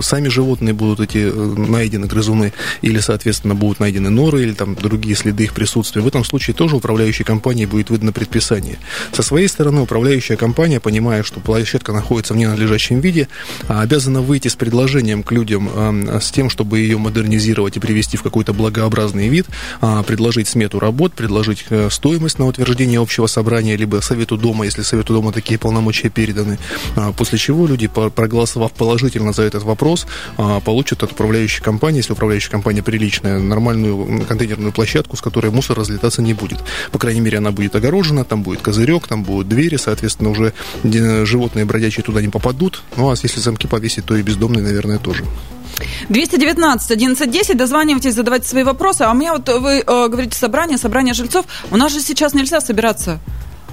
сами 0.02 0.28
животные 0.28 0.74
будут 0.74 1.00
эти 1.00 1.18
э, 1.18 1.32
найдены 1.32 2.08
грызуны 2.08 2.54
или, 2.82 3.00
соответственно, 3.00 3.56
будут 3.56 3.80
найдены 3.80 4.10
норы 4.10 4.44
или 4.44 4.54
там 4.54 4.76
другие 4.76 5.16
следы 5.16 5.44
их 5.44 5.54
присутствия. 5.54 6.02
В 6.02 6.08
этом 6.08 6.24
случае 6.24 6.54
тоже 6.56 6.76
управляющей 6.76 7.24
компании 7.24 7.66
будет 7.66 7.90
выдано 7.90 8.12
предписание. 8.12 8.78
Со 9.12 9.22
своей 9.22 9.48
стороны, 9.48 9.82
управляющая 9.82 10.38
компания, 10.38 10.80
понимая, 10.80 11.24
что 11.24 11.40
площадка 11.40 11.92
находится 11.92 12.34
в 12.34 12.38
ненадлежащем 12.38 13.00
виде, 13.00 13.28
обязана 13.68 14.22
выйти 14.22 14.41
с 14.50 14.56
предложением 14.56 15.24
к 15.24 15.32
людям 15.32 15.70
с 16.22 16.32
тем, 16.32 16.50
чтобы 16.50 16.80
ее 16.80 16.98
модернизировать 16.98 17.78
и 17.78 17.80
привести 17.80 18.18
в 18.18 18.24
какой-то 18.24 18.54
благообразный 18.54 19.28
вид, 19.28 19.48
а, 19.82 20.04
предложить 20.04 20.48
смету 20.48 20.80
работ, 20.80 21.14
предложить 21.14 21.66
э, 21.70 21.90
стоимость 21.90 22.40
на 22.40 22.46
утверждение 22.46 23.00
общего 23.00 23.28
собрания, 23.28 23.76
либо 23.76 24.02
совету 24.02 24.38
дома, 24.38 24.66
если 24.66 24.82
совету 24.82 25.14
дома 25.14 25.32
такие 25.32 25.58
полномочия 25.58 26.10
переданы, 26.10 26.58
а, 26.96 27.12
после 27.14 27.38
чего 27.38 27.68
люди, 27.68 27.88
проголосовав 27.88 28.72
положительно 28.74 29.34
за 29.34 29.44
этот 29.44 29.64
вопрос, 29.64 30.06
а, 30.38 30.60
получат 30.60 31.04
от 31.04 31.12
управляющей 31.12 31.64
компании, 31.64 31.98
если 31.98 32.14
управляющая 32.14 32.52
компания 32.52 32.84
приличная, 32.84 33.40
нормальную 33.40 34.26
контейнерную 34.28 34.72
площадку, 34.72 35.18
с 35.18 35.22
которой 35.22 35.52
мусор 35.52 35.78
разлетаться 35.78 36.22
не 36.22 36.34
будет. 36.34 36.60
По 36.92 37.00
крайней 37.00 37.22
мере, 37.22 37.38
она 37.38 37.52
будет 37.52 37.76
огорожена, 37.76 38.26
там 38.26 38.44
будет 38.44 38.62
козырек, 38.62 39.08
там 39.08 39.24
будут 39.24 39.48
двери, 39.48 39.78
соответственно, 39.78 40.30
уже 40.30 40.54
животные 40.84 41.66
бродячие 41.66 42.04
туда 42.04 42.22
не 42.22 42.30
попадут. 42.30 42.84
Ну, 42.98 43.10
а 43.10 43.16
если 43.22 43.40
замки 43.40 43.68
повесить, 43.68 44.06
то 44.06 44.16
и 44.16 44.22
бездомные, 44.32 44.64
наверное, 44.64 44.98
тоже. 44.98 45.26
219 46.10 46.92
1110, 46.92 47.58
дозванивайтесь, 47.58 48.14
задавайте 48.14 48.48
свои 48.48 48.64
вопросы. 48.64 49.02
А 49.02 49.12
у 49.12 49.14
меня 49.14 49.34
вот 49.34 49.50
вы 49.50 49.80
э, 49.80 50.08
говорите 50.08 50.38
собрание, 50.38 50.78
собрание 50.78 51.14
жильцов. 51.14 51.46
У 51.72 51.78
нас 51.78 51.92
же 51.92 52.02
сейчас 52.02 52.34
нельзя 52.34 52.62
собираться 52.62 53.20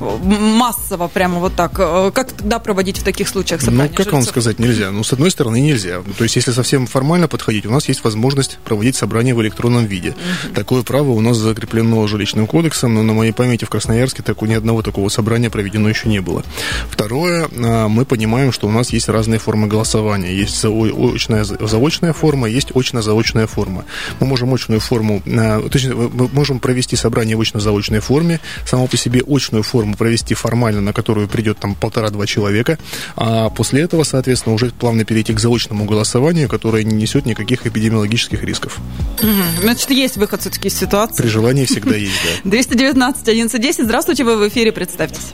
массово 0.00 1.08
прямо 1.08 1.38
вот 1.38 1.54
так. 1.54 1.72
Э, 1.78 2.10
как 2.14 2.32
тогда 2.32 2.58
проводить 2.58 2.98
в 2.98 3.04
таких 3.04 3.28
случаях 3.28 3.60
собрание 3.60 3.88
Ну, 3.90 3.96
как 3.96 4.06
жильцов? 4.06 4.12
вам 4.12 4.22
сказать, 4.22 4.58
нельзя. 4.58 4.90
Ну, 4.90 5.04
с 5.04 5.12
одной 5.12 5.30
стороны, 5.30 5.60
нельзя. 5.60 6.02
То 6.16 6.24
есть, 6.24 6.36
если 6.36 6.52
совсем 6.52 6.86
формально 6.86 7.28
подходить, 7.28 7.66
у 7.66 7.70
нас 7.70 7.88
есть 7.88 8.04
возможность 8.04 8.58
проводить 8.64 8.96
собрание 8.96 9.34
в 9.34 9.42
электронном 9.42 9.86
виде. 9.86 10.10
Угу. 10.10 10.54
Такое 10.54 10.82
право 10.82 11.10
у 11.10 11.20
нас 11.20 11.36
закреплено 11.36 12.06
жилищным 12.06 12.46
кодексом, 12.46 12.94
но 12.94 13.02
на 13.02 13.12
моей 13.12 13.32
памяти 13.32 13.64
в 13.64 13.70
Красноярске 13.70 14.22
так, 14.22 14.40
ни 14.42 14.54
одного 14.54 14.82
такого 14.82 15.08
собрания 15.08 15.50
проведено 15.50 15.88
еще 15.88 16.08
не 16.08 16.20
было. 16.20 16.44
Второе, 16.90 17.48
а, 17.52 17.88
мы 17.88 18.04
понимаем, 18.04 18.52
что 18.52 18.66
у 18.66 18.70
нас 18.70 18.90
есть 18.90 19.08
разные 19.08 19.38
формы 19.38 19.66
голосования. 19.66 20.34
Есть 20.34 20.64
очная, 20.64 21.44
заочная 21.44 22.12
форма, 22.12 22.48
есть 22.48 22.74
очно-заочная 22.74 23.46
форма. 23.46 23.84
Мы 24.20 24.26
можем 24.26 24.52
очную 24.54 24.80
форму, 24.80 25.22
а, 25.26 25.68
точнее, 25.68 25.94
мы 25.94 26.28
можем 26.32 26.60
провести 26.60 26.96
собрание 26.96 27.36
в 27.36 27.40
очно-заочной 27.40 28.00
форме, 28.00 28.40
само 28.64 28.86
по 28.86 28.96
себе 28.96 29.22
очную 29.26 29.62
форму 29.62 29.87
форму 29.88 29.96
провести 29.96 30.34
формально, 30.34 30.80
на 30.80 30.92
которую 30.92 31.28
придет 31.28 31.58
там 31.58 31.74
полтора-два 31.74 32.26
человека, 32.26 32.78
а 33.16 33.48
после 33.50 33.82
этого, 33.82 34.04
соответственно, 34.04 34.54
уже 34.54 34.70
плавно 34.70 35.04
перейти 35.04 35.32
к 35.32 35.40
заочному 35.40 35.84
голосованию, 35.84 36.48
которое 36.48 36.84
не 36.84 36.94
несет 36.94 37.26
никаких 37.26 37.66
эпидемиологических 37.66 38.44
рисков. 38.44 38.78
Значит, 39.62 39.90
есть 39.90 40.16
выход 40.16 40.40
все-таки 40.40 40.68
из 40.68 40.78
ситуации. 40.78 41.22
При 41.22 41.28
желании 41.28 41.64
всегда 41.64 41.96
есть, 41.96 42.20
да. 42.44 42.50
219 42.50 43.22
1110. 43.22 43.84
Здравствуйте, 43.84 44.24
вы 44.24 44.36
в 44.36 44.48
эфире, 44.48 44.72
представьтесь. 44.72 45.32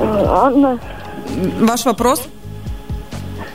Анна. 0.00 0.80
Ваш 1.60 1.84
вопрос? 1.84 2.22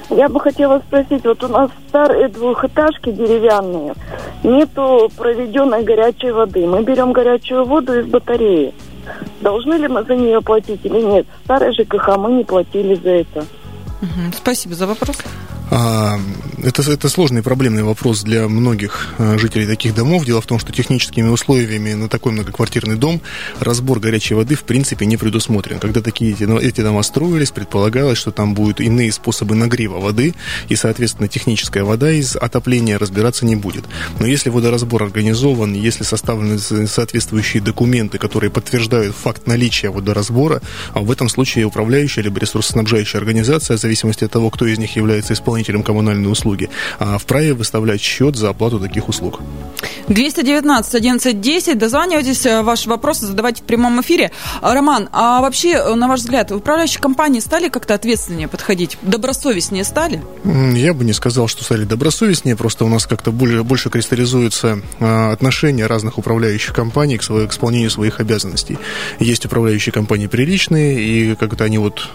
Я 0.09 0.29
бы 0.29 0.39
хотела 0.39 0.79
спросить, 0.79 1.23
вот 1.23 1.43
у 1.43 1.47
нас 1.47 1.71
старые 1.89 2.27
двухэтажки 2.27 3.11
деревянные, 3.11 3.95
нету 4.43 5.09
проведенной 5.17 5.83
горячей 5.83 6.31
воды. 6.31 6.67
Мы 6.67 6.83
берем 6.83 7.13
горячую 7.13 7.65
воду 7.65 7.99
из 7.99 8.05
батареи. 8.05 8.73
Должны 9.43 9.73
ли 9.73 9.89
мы 9.89 10.03
за 10.05 10.15
нее 10.15 10.41
платить 10.41 10.79
или 10.85 11.01
нет? 11.01 11.27
Старые 11.43 11.73
ЖКХ 11.73 12.15
мы 12.17 12.31
не 12.31 12.43
платили 12.45 12.95
за 12.95 13.09
это. 13.09 13.45
Спасибо 14.33 14.73
за 14.73 14.87
вопрос. 14.87 15.17
А, 15.75 16.19
это, 16.61 16.83
это 16.83 17.09
сложный 17.09 17.41
проблемный 17.41 17.81
вопрос 17.81 18.21
для 18.21 18.47
многих 18.47 19.07
а, 19.17 19.39
жителей 19.39 19.65
таких 19.65 19.95
домов. 19.95 20.23
Дело 20.23 20.39
в 20.39 20.45
том, 20.45 20.59
что 20.59 20.71
техническими 20.71 21.27
условиями 21.29 21.93
на 21.93 22.09
такой 22.09 22.31
многоквартирный 22.31 22.95
дом 22.95 23.21
разбор 23.59 23.99
горячей 23.99 24.35
воды 24.35 24.53
в 24.53 24.65
принципе 24.65 25.07
не 25.07 25.17
предусмотрен. 25.17 25.79
Когда 25.79 26.01
такие 26.01 26.33
эти, 26.33 26.43
эти 26.63 26.81
дома 26.81 27.01
строились, 27.01 27.49
предполагалось, 27.49 28.19
что 28.19 28.29
там 28.29 28.53
будут 28.53 28.81
иные 28.81 29.11
способы 29.11 29.55
нагрева 29.55 29.99
воды, 29.99 30.35
и, 30.69 30.75
соответственно, 30.75 31.27
техническая 31.27 31.83
вода 31.83 32.11
из 32.11 32.35
отопления 32.35 32.99
разбираться 32.99 33.43
не 33.43 33.55
будет. 33.55 33.85
Но 34.19 34.27
если 34.27 34.51
водоразбор 34.51 35.01
организован, 35.01 35.73
если 35.73 36.03
составлены 36.03 36.59
соответствующие 36.59 37.63
документы, 37.63 38.19
которые 38.19 38.51
подтверждают 38.51 39.15
факт 39.15 39.47
наличия 39.47 39.89
водоразбора, 39.89 40.61
а 40.93 40.99
в 40.99 41.09
этом 41.09 41.29
случае 41.29 41.65
управляющая 41.65 42.21
либо 42.21 42.39
ресурсоснабжающая 42.39 43.19
организация, 43.19 43.75
в 43.75 43.81
зависимости 43.81 44.23
от 44.23 44.31
того, 44.31 44.51
кто 44.51 44.67
из 44.67 44.77
них 44.77 44.95
является 44.95 45.33
исполнителем 45.33 45.62
исполнителям 45.63 45.83
коммунальной 45.83 46.31
услуги, 46.31 46.69
а 46.99 47.17
вправе 47.17 47.53
выставлять 47.53 48.01
счет 48.01 48.35
за 48.35 48.49
оплату 48.49 48.79
таких 48.79 49.09
услуг. 49.09 49.39
219 50.07 50.95
11 50.95 51.41
10. 51.41 51.77
Дозванивайтесь, 51.77 52.45
э, 52.45 52.61
ваши 52.61 52.89
вопросы 52.89 53.25
задавайте 53.25 53.61
в 53.61 53.65
прямом 53.65 54.01
эфире. 54.01 54.31
Роман, 54.61 55.09
а 55.11 55.41
вообще, 55.41 55.71
э, 55.73 55.95
на 55.95 56.07
ваш 56.07 56.21
взгляд, 56.21 56.51
управляющие 56.51 57.01
компании 57.01 57.39
стали 57.39 57.69
как-то 57.69 57.93
ответственнее 57.93 58.47
подходить? 58.47 58.97
Добросовестнее 59.01 59.83
стали? 59.83 60.21
Я 60.43 60.93
бы 60.93 61.03
не 61.03 61.13
сказал, 61.13 61.47
что 61.47 61.63
стали 61.63 61.83
добросовестнее, 61.83 62.55
просто 62.55 62.85
у 62.85 62.89
нас 62.89 63.05
как-то 63.05 63.31
более, 63.31 63.63
больше 63.63 63.89
кристаллизуется 63.89 64.81
а, 64.99 65.31
отношение 65.31 65.87
разных 65.87 66.17
управляющих 66.17 66.73
компаний 66.73 67.17
к, 67.17 67.23
своей, 67.23 67.47
к 67.47 67.51
исполнению 67.51 67.89
своих 67.89 68.19
обязанностей. 68.19 68.77
Есть 69.19 69.45
управляющие 69.45 69.93
компании 69.93 70.27
приличные, 70.27 70.99
и 70.99 71.35
как-то 71.35 71.63
они 71.63 71.77
вот 71.77 72.09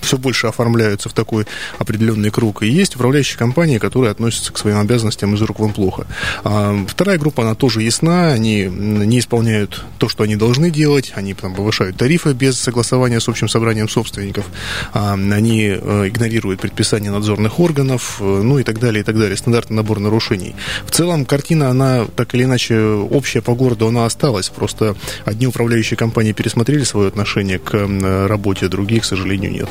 все 0.00 0.18
больше 0.18 0.46
оформляются 0.46 1.08
в 1.08 1.12
такой 1.12 1.46
определенный 1.78 2.30
круг. 2.30 2.62
И 2.62 2.68
есть 2.68 2.94
управляющие 2.96 3.38
компании, 3.38 3.78
которые 3.78 4.10
относятся 4.10 4.52
к 4.52 4.58
своим 4.58 4.78
обязанностям 4.78 5.34
из 5.34 5.42
рук 5.42 5.58
вон 5.58 5.72
плохо. 5.72 6.06
А 6.44 6.84
вторая 6.86 7.18
группа, 7.22 7.44
она 7.44 7.54
тоже 7.54 7.82
ясна, 7.82 8.32
они 8.32 8.64
не 8.64 9.20
исполняют 9.20 9.84
то, 9.98 10.08
что 10.08 10.24
они 10.24 10.34
должны 10.34 10.72
делать, 10.72 11.12
они 11.14 11.34
там, 11.34 11.54
повышают 11.54 11.96
тарифы 11.96 12.32
без 12.32 12.58
согласования 12.58 13.20
с 13.20 13.28
общим 13.28 13.48
собранием 13.48 13.88
собственников, 13.88 14.46
а, 14.92 15.12
они 15.12 15.60
э, 15.68 16.08
игнорируют 16.08 16.60
предписания 16.60 17.12
надзорных 17.12 17.60
органов, 17.60 18.16
э, 18.20 18.24
ну 18.24 18.58
и 18.58 18.64
так 18.64 18.80
далее, 18.80 19.02
и 19.02 19.04
так 19.04 19.16
далее, 19.16 19.36
стандартный 19.36 19.76
набор 19.76 20.00
нарушений. 20.00 20.56
В 20.84 20.90
целом 20.90 21.24
картина, 21.24 21.70
она 21.70 22.06
так 22.16 22.34
или 22.34 22.42
иначе 22.42 22.80
общая 22.80 23.40
по 23.40 23.54
городу, 23.54 23.86
она 23.86 24.04
осталась, 24.04 24.48
просто 24.48 24.96
одни 25.24 25.46
управляющие 25.46 25.96
компании 25.96 26.32
пересмотрели 26.32 26.82
свое 26.82 27.06
отношение 27.06 27.60
к 27.60 27.86
работе, 28.26 28.66
другие, 28.66 29.00
к 29.00 29.04
сожалению, 29.04 29.52
нет. 29.52 29.68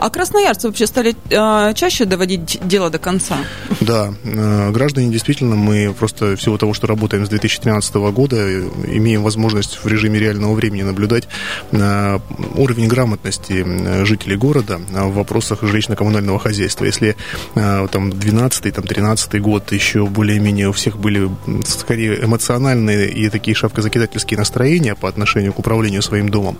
А 0.00 0.08
красноярцы 0.08 0.66
вообще 0.66 0.86
стали 0.86 1.14
э, 1.28 1.74
чаще 1.74 2.06
доводить 2.06 2.58
дело 2.64 2.88
до 2.88 2.98
конца? 2.98 3.36
Да, 3.82 4.14
э, 4.24 4.70
граждане 4.70 5.10
действительно, 5.10 5.56
мы 5.56 5.92
просто 5.92 6.36
всего 6.36 6.56
того, 6.56 6.72
что 6.72 6.86
работаем 6.86 7.26
с 7.26 7.28
2013 7.28 7.94
года, 8.10 8.60
имеем 8.86 9.22
возможность 9.22 9.78
в 9.84 9.86
режиме 9.86 10.18
реального 10.18 10.54
времени 10.54 10.84
наблюдать 10.84 11.28
э, 11.72 12.18
уровень 12.54 12.88
грамотности 12.88 14.04
жителей 14.06 14.36
города 14.36 14.80
в 14.90 15.12
вопросах 15.12 15.62
жилищно-коммунального 15.62 16.38
хозяйства. 16.38 16.86
Если 16.86 17.14
э, 17.54 17.88
там 17.92 18.10
12 18.10 18.74
там 18.74 18.84
13 18.84 19.38
год 19.42 19.70
еще 19.70 20.06
более-менее 20.06 20.70
у 20.70 20.72
всех 20.72 20.98
были 20.98 21.28
скорее 21.66 22.24
эмоциональные 22.24 23.10
и 23.10 23.28
такие 23.28 23.54
шапкозакидательские 23.54 24.38
настроения 24.38 24.94
по 24.94 25.10
отношению 25.10 25.52
к 25.52 25.58
управлению 25.58 26.00
своим 26.00 26.30
домом, 26.30 26.56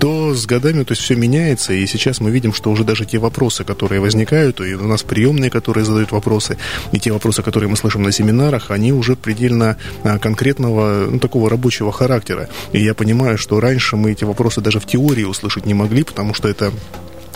то 0.00 0.34
с 0.34 0.44
годами 0.44 0.82
то 0.82 0.92
есть 0.92 1.02
все 1.02 1.14
меняется, 1.14 1.72
и 1.72 1.86
сейчас 1.86 2.18
мы 2.18 2.32
видим, 2.32 2.52
что 2.52 2.70
уже 2.70 2.79
даже 2.84 3.04
те 3.04 3.18
вопросы, 3.18 3.64
которые 3.64 4.00
возникают, 4.00 4.60
и 4.60 4.74
у 4.74 4.86
нас 4.86 5.02
приемные, 5.02 5.50
которые 5.50 5.84
задают 5.84 6.12
вопросы, 6.12 6.56
и 6.92 6.98
те 6.98 7.12
вопросы, 7.12 7.42
которые 7.42 7.68
мы 7.68 7.76
слышим 7.76 8.02
на 8.02 8.12
семинарах, 8.12 8.70
они 8.70 8.92
уже 8.92 9.16
предельно 9.16 9.76
а, 10.02 10.18
конкретного, 10.18 11.06
ну, 11.10 11.18
такого 11.18 11.50
рабочего 11.50 11.92
характера. 11.92 12.48
И 12.72 12.82
я 12.82 12.94
понимаю, 12.94 13.38
что 13.38 13.60
раньше 13.60 13.96
мы 13.96 14.12
эти 14.12 14.24
вопросы 14.24 14.60
даже 14.60 14.80
в 14.80 14.86
теории 14.86 15.24
услышать 15.24 15.66
не 15.66 15.74
могли, 15.74 16.04
потому 16.04 16.34
что 16.34 16.48
это 16.48 16.72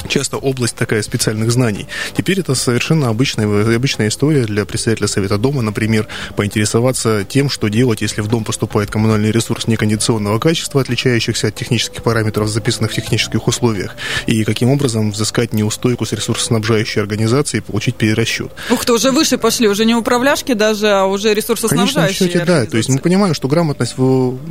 часто 0.08 0.36
область 0.36 0.76
такая 0.76 1.02
специальных 1.02 1.50
знаний. 1.50 1.86
Теперь 2.16 2.40
это 2.40 2.54
совершенно 2.54 3.08
обычная, 3.08 3.74
обычная 3.74 4.08
история 4.08 4.44
для 4.44 4.64
председателя 4.64 5.08
Совета 5.08 5.38
Дома, 5.38 5.62
например, 5.62 6.08
поинтересоваться 6.36 7.24
тем, 7.24 7.50
что 7.50 7.68
делать, 7.68 8.00
если 8.02 8.20
в 8.20 8.28
дом 8.28 8.44
поступает 8.44 8.90
коммунальный 8.90 9.30
ресурс 9.30 9.66
некондиционного 9.66 10.38
качества, 10.38 10.80
отличающихся 10.80 11.48
от 11.48 11.54
технических 11.54 12.02
параметров, 12.02 12.48
записанных 12.48 12.92
в 12.92 12.94
технических 12.94 13.46
условиях, 13.46 13.96
и 14.26 14.44
каким 14.44 14.70
образом 14.70 15.10
взыскать 15.10 15.52
неустойку 15.52 16.04
с 16.04 16.12
ресурсоснабжающей 16.12 17.00
организации 17.00 17.58
и 17.58 17.60
получить 17.60 17.96
перерасчет. 17.96 18.52
Ух 18.70 18.84
ты, 18.84 18.92
уже 18.92 19.10
выше 19.10 19.38
пошли, 19.38 19.68
уже 19.68 19.84
не 19.84 19.94
управляшки 19.94 20.54
даже, 20.54 20.88
а 20.88 21.06
уже 21.06 21.34
ресурсоснабжающие 21.34 22.28
Конечно, 22.28 22.46
да, 22.46 22.66
то 22.66 22.76
есть 22.76 22.88
мы 22.88 22.98
понимаем, 22.98 23.34
что 23.34 23.48
грамотность 23.48 23.94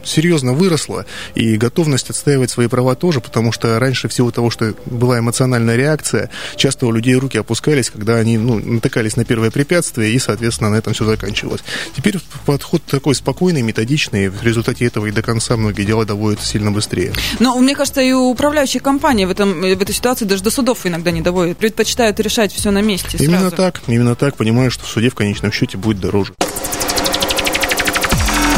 серьезно 0.04 0.54
выросла, 0.54 1.06
и 1.36 1.58
готовность 1.58 2.10
отстаивать 2.10 2.50
свои 2.50 2.68
права 2.68 2.96
тоже, 2.96 3.22
потому 3.22 3.52
что 3.52 3.80
раньше 3.80 4.08
всего 4.08 4.32
того, 4.32 4.50
что 4.50 4.74
была 4.86 5.20
эмоциональная 5.20 5.43
эмоциональная 5.44 5.76
реакция. 5.76 6.30
Часто 6.56 6.88
у 6.88 6.92
людей 6.92 7.16
руки 7.16 7.38
опускались, 7.38 7.90
когда 7.90 8.16
они 8.16 8.38
ну, 8.38 8.60
натыкались 8.60 9.16
на 9.16 9.26
первое 9.26 9.52
препятствие, 9.52 10.12
и, 10.12 10.20
соответственно, 10.20 10.70
на 10.72 10.76
этом 10.76 10.94
все 10.94 11.06
заканчивалось. 11.06 11.62
Теперь 11.96 12.18
подход 12.46 12.84
такой 12.84 13.16
спокойный, 13.16 13.62
методичный, 13.62 14.30
в 14.30 14.44
результате 14.44 14.86
этого 14.86 15.08
и 15.08 15.12
до 15.12 15.22
конца 15.22 15.58
многие 15.58 15.84
дела 15.84 16.06
доводят 16.06 16.42
сильно 16.42 16.72
быстрее. 16.72 17.14
Но 17.40 17.58
мне 17.60 17.76
кажется, 17.76 18.02
и 18.02 18.12
управляющие 18.12 18.82
компании 18.82 19.26
в, 19.26 19.32
этом, 19.32 19.62
в 19.62 19.82
этой 19.82 19.94
ситуации 19.94 20.26
даже 20.26 20.44
до 20.44 20.52
судов 20.52 20.86
иногда 20.86 21.12
не 21.12 21.22
доводят, 21.22 21.58
предпочитают 21.58 22.20
решать 22.20 22.54
все 22.54 22.72
на 22.72 22.82
месте. 22.82 23.18
Именно 23.20 23.40
сразу. 23.40 23.56
так, 23.56 23.82
именно 23.88 24.16
так, 24.16 24.36
понимаю, 24.36 24.72
что 24.72 24.86
в 24.86 24.88
суде 24.88 25.10
в 25.10 25.16
конечном 25.16 25.52
счете 25.52 25.78
будет 25.78 26.00
дороже. 26.00 26.34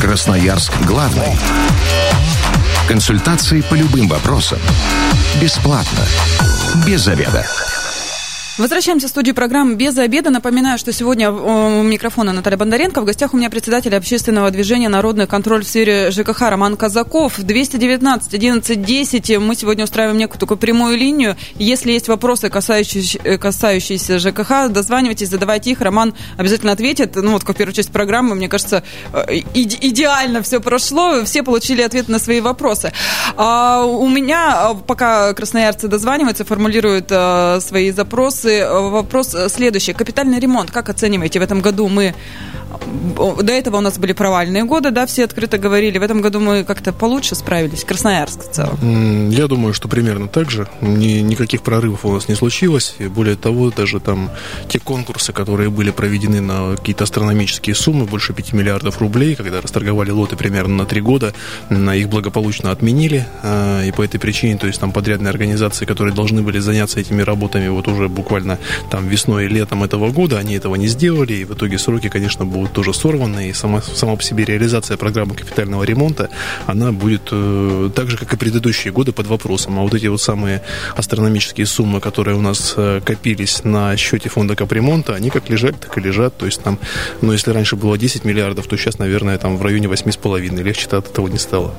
Красноярск 0.02 0.72
главный. 0.86 1.36
Консультации 2.88 3.62
по 3.62 3.74
любым 3.74 4.08
вопросам. 4.08 4.60
Бесплатно. 5.42 6.06
Без 6.84 7.02
заведа. 7.02 7.46
Возвращаемся 8.58 9.08
в 9.08 9.10
студию 9.10 9.36
программы 9.36 9.76
«Без 9.76 9.98
обеда». 9.98 10.30
Напоминаю, 10.30 10.78
что 10.78 10.94
сегодня 10.94 11.30
у 11.30 11.84
микрофона 11.84 12.32
Наталья 12.32 12.56
Бондаренко. 12.56 13.02
В 13.02 13.04
гостях 13.06 13.34
у 13.34 13.38
меня 13.38 13.50
председатель 13.50 13.94
общественного 13.94 14.50
движения 14.50 14.88
«Народный 14.88 15.28
контроль» 15.28 15.66
в 15.66 15.68
сфере 15.68 16.10
ЖКХ 16.10 16.40
Роман 16.44 16.78
Казаков. 16.78 17.34
219 17.38 18.34
11 18.34 18.82
10. 18.82 19.38
Мы 19.40 19.56
сегодня 19.58 19.84
устраиваем 19.84 20.18
некую 20.18 20.40
такую 20.40 20.58
прямую 20.58 20.98
линию. 20.98 21.36
Если 21.56 21.92
есть 21.92 22.08
вопросы, 22.08 22.50
касающиеся, 22.50 23.38
касающиеся 23.38 24.20
ЖКХ, 24.20 24.70
дозванивайтесь, 24.70 25.28
задавайте 25.28 25.72
их. 25.72 25.82
Роман 25.82 26.14
обязательно 26.38 26.72
ответит. 26.72 27.14
Ну 27.18 27.32
вот, 27.32 27.44
как 27.44 27.58
первую 27.58 27.74
часть 27.74 27.92
программы, 27.92 28.36
мне 28.36 28.48
кажется, 28.48 28.84
иде- 29.12 29.80
идеально 29.82 30.42
все 30.42 30.62
прошло. 30.62 31.26
Все 31.26 31.44
получили 31.44 31.82
ответ 31.82 32.08
на 32.08 32.20
свои 32.20 32.40
вопросы. 32.40 32.94
А 33.36 33.84
у 33.84 34.08
меня, 34.08 34.76
пока 34.88 35.34
красноярцы 35.34 35.90
дозваниваются, 35.90 36.46
формулируют 36.46 37.10
свои 37.62 37.92
запросы, 37.92 38.45
вопрос 38.46 39.36
следующий. 39.50 39.94
Капитальный 39.94 40.40
ремонт, 40.40 40.72
как 40.72 40.90
оцениваете? 40.90 41.40
В 41.40 41.44
этом 41.44 41.62
году 41.62 41.88
мы... 41.88 42.14
До 43.18 43.54
этого 43.54 43.78
у 43.78 43.82
нас 43.82 43.98
были 43.98 44.12
провальные 44.12 44.66
годы, 44.66 44.92
да, 44.92 45.06
все 45.06 45.24
открыто 45.24 45.58
говорили. 45.58 45.98
В 45.98 46.04
этом 46.04 46.22
году 46.22 46.42
мы 46.42 46.66
как-то 46.66 46.92
получше 46.92 47.34
справились. 47.36 47.86
Красноярск 47.86 48.50
в 48.50 48.52
целом. 48.52 49.30
Я 49.30 49.48
думаю, 49.48 49.74
что 49.74 49.88
примерно 49.88 50.28
так 50.28 50.52
же. 50.52 50.68
Ни, 50.82 51.22
никаких 51.22 51.62
прорывов 51.62 52.06
у 52.06 52.12
нас 52.12 52.28
не 52.28 52.36
случилось. 52.36 52.96
И 53.00 53.08
более 53.08 53.38
того, 53.38 53.72
даже 53.72 54.00
там 54.00 54.30
те 54.68 54.80
конкурсы, 54.80 55.32
которые 55.32 55.70
были 55.70 55.92
проведены 55.92 56.42
на 56.42 56.76
какие-то 56.76 57.06
астрономические 57.06 57.76
суммы, 57.76 58.06
больше 58.06 58.34
5 58.34 58.52
миллиардов 58.54 59.00
рублей, 59.00 59.36
когда 59.36 59.62
расторговали 59.62 60.12
лоты 60.12 60.36
примерно 60.36 60.76
на 60.76 60.86
3 60.86 61.02
года, 61.02 61.34
их 61.70 62.10
благополучно 62.10 62.72
отменили. 62.72 63.26
И 63.86 63.94
по 63.96 64.02
этой 64.04 64.20
причине, 64.20 64.58
то 64.58 64.68
есть 64.68 64.82
там 64.82 64.92
подрядные 64.92 65.30
организации, 65.30 65.86
которые 65.86 66.14
должны 66.14 66.42
были 66.42 66.60
заняться 66.60 67.00
этими 67.00 67.22
работами 67.22 67.70
вот 67.70 67.88
уже 67.88 68.10
буквально 68.10 68.35
буквально 68.36 68.60
там 68.90 69.08
весной 69.08 69.46
и 69.46 69.48
летом 69.48 69.84
этого 69.84 70.12
года, 70.12 70.38
они 70.38 70.56
этого 70.56 70.76
не 70.76 70.88
сделали, 70.88 71.34
и 71.34 71.46
в 71.46 71.54
итоге 71.54 71.78
сроки, 71.78 72.10
конечно, 72.10 72.46
будут 72.46 72.74
тоже 72.74 72.94
сорваны, 72.94 73.50
и 73.50 73.54
сама, 73.54 73.82
сама 73.82 74.16
по 74.16 74.24
себе 74.24 74.44
реализация 74.44 74.98
программы 74.98 75.36
капитального 75.36 75.84
ремонта, 75.84 76.30
она 76.66 76.92
будет 76.92 77.30
э, 77.32 77.90
так 77.96 78.10
же, 78.10 78.18
как 78.18 78.34
и 78.34 78.38
предыдущие 78.38 78.92
годы, 78.92 79.12
под 79.12 79.28
вопросом. 79.28 79.80
А 79.80 79.84
вот 79.84 79.94
эти 79.94 80.08
вот 80.08 80.22
самые 80.22 80.62
астрономические 80.98 81.66
суммы, 81.66 82.02
которые 82.02 82.36
у 82.38 82.42
нас 82.42 82.74
э, 82.78 83.00
копились 83.06 83.64
на 83.64 83.96
счете 83.96 84.30
фонда 84.30 84.56
капремонта, 84.56 85.16
они 85.16 85.30
как 85.30 85.50
лежат, 85.50 85.80
так 85.80 85.98
и 85.98 86.02
лежат. 86.02 86.38
То 86.38 86.46
есть 86.46 86.62
там, 86.62 86.78
ну, 87.22 87.32
если 87.32 87.52
раньше 87.52 87.76
было 87.78 87.98
10 87.98 88.26
миллиардов, 88.26 88.68
то 88.68 88.78
сейчас, 88.78 89.00
наверное, 89.00 89.38
там 89.38 89.58
в 89.58 89.62
районе 89.62 89.88
8,5. 89.88 90.64
Легче-то 90.64 90.98
от 90.98 91.10
этого 91.10 91.28
не 91.28 91.38
стало. 91.38 91.74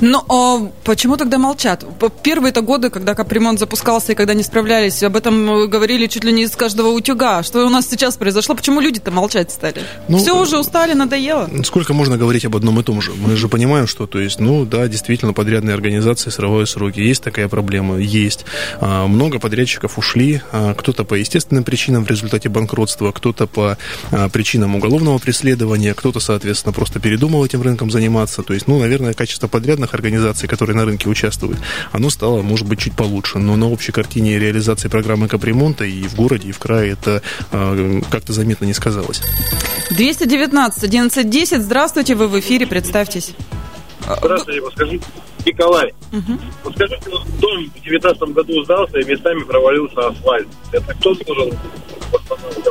Но 0.00 0.24
а 0.28 0.70
почему 0.84 1.16
тогда 1.16 1.38
молчат? 1.38 1.84
Первые-то 2.22 2.62
годы, 2.62 2.90
когда 2.90 3.14
капремонт 3.14 3.58
запускался 3.58 4.12
и 4.12 4.14
когда 4.14 4.34
не 4.34 4.42
справлялись, 4.42 5.02
об 5.02 5.16
этом 5.16 5.68
говорили 5.68 5.83
чуть 5.86 6.24
ли 6.24 6.32
не 6.32 6.44
из 6.44 6.56
каждого 6.56 6.88
утюга. 6.88 7.42
Что 7.42 7.66
у 7.66 7.68
нас 7.68 7.88
сейчас 7.88 8.16
произошло? 8.16 8.54
Почему 8.54 8.80
люди-то 8.80 9.10
молчать 9.10 9.50
стали? 9.50 9.82
Ну, 10.08 10.18
Все 10.18 10.40
уже 10.40 10.58
устали, 10.58 10.94
надоело. 10.94 11.48
Сколько 11.64 11.94
можно 11.94 12.16
говорить 12.16 12.44
об 12.44 12.56
одном 12.56 12.80
и 12.80 12.82
том 12.82 13.00
же? 13.00 13.12
Мы 13.12 13.36
же 13.36 13.48
понимаем, 13.48 13.86
что, 13.86 14.06
то 14.06 14.18
есть, 14.18 14.40
ну, 14.40 14.64
да, 14.64 14.88
действительно, 14.88 15.32
подрядные 15.32 15.74
организации 15.74 16.30
срывают 16.30 16.68
сроки. 16.68 17.00
Есть 17.00 17.22
такая 17.22 17.48
проблема? 17.48 17.98
Есть. 17.98 18.44
А, 18.80 19.06
много 19.06 19.38
подрядчиков 19.38 19.98
ушли. 19.98 20.40
А, 20.52 20.74
кто-то 20.74 21.04
по 21.04 21.14
естественным 21.14 21.64
причинам 21.64 22.04
в 22.04 22.10
результате 22.10 22.48
банкротства, 22.48 23.12
кто-то 23.12 23.46
по 23.46 23.78
а, 24.10 24.28
причинам 24.28 24.76
уголовного 24.76 25.18
преследования, 25.18 25.94
кто-то, 25.94 26.20
соответственно, 26.20 26.72
просто 26.72 27.00
передумал 27.00 27.44
этим 27.44 27.62
рынком 27.62 27.90
заниматься. 27.90 28.42
То 28.42 28.54
есть, 28.54 28.66
ну, 28.68 28.78
наверное, 28.78 29.14
качество 29.14 29.48
подрядных 29.48 29.94
организаций, 29.94 30.48
которые 30.48 30.76
на 30.76 30.84
рынке 30.84 31.08
участвуют, 31.08 31.58
оно 31.92 32.10
стало, 32.10 32.42
может 32.42 32.66
быть, 32.66 32.78
чуть 32.78 32.94
получше. 32.94 33.38
Но 33.38 33.56
на 33.56 33.70
общей 33.70 33.92
картине 33.92 34.38
реализации 34.38 34.88
программы 34.88 35.28
капремонта 35.74 35.84
и 35.84 36.02
в 36.06 36.14
городе, 36.16 36.48
и 36.48 36.52
в 36.52 36.58
крае 36.58 36.92
это 36.92 37.22
э, 37.52 38.00
как-то 38.10 38.32
заметно 38.32 38.64
не 38.64 38.74
сказалось. 38.74 39.20
219 39.90 40.84
1110. 40.84 41.62
Здравствуйте, 41.62 42.14
вы 42.14 42.28
в 42.28 42.38
эфире, 42.40 42.66
представьтесь. 42.66 43.34
Здравствуйте, 44.00 44.60
подскажите, 44.60 45.04
Николай. 45.46 45.94
Угу. 46.12 46.38
Подскажите, 46.64 47.10
дом 47.40 47.64
в 47.66 47.72
2019 47.72 48.22
году 48.34 48.64
сдался 48.64 48.98
и 48.98 49.04
местами 49.04 49.42
провалился 49.44 50.08
асфальт. 50.08 50.48
Это 50.72 50.94
кто 50.94 51.14
должен 51.14 51.58
восстанавливать? 52.12 52.63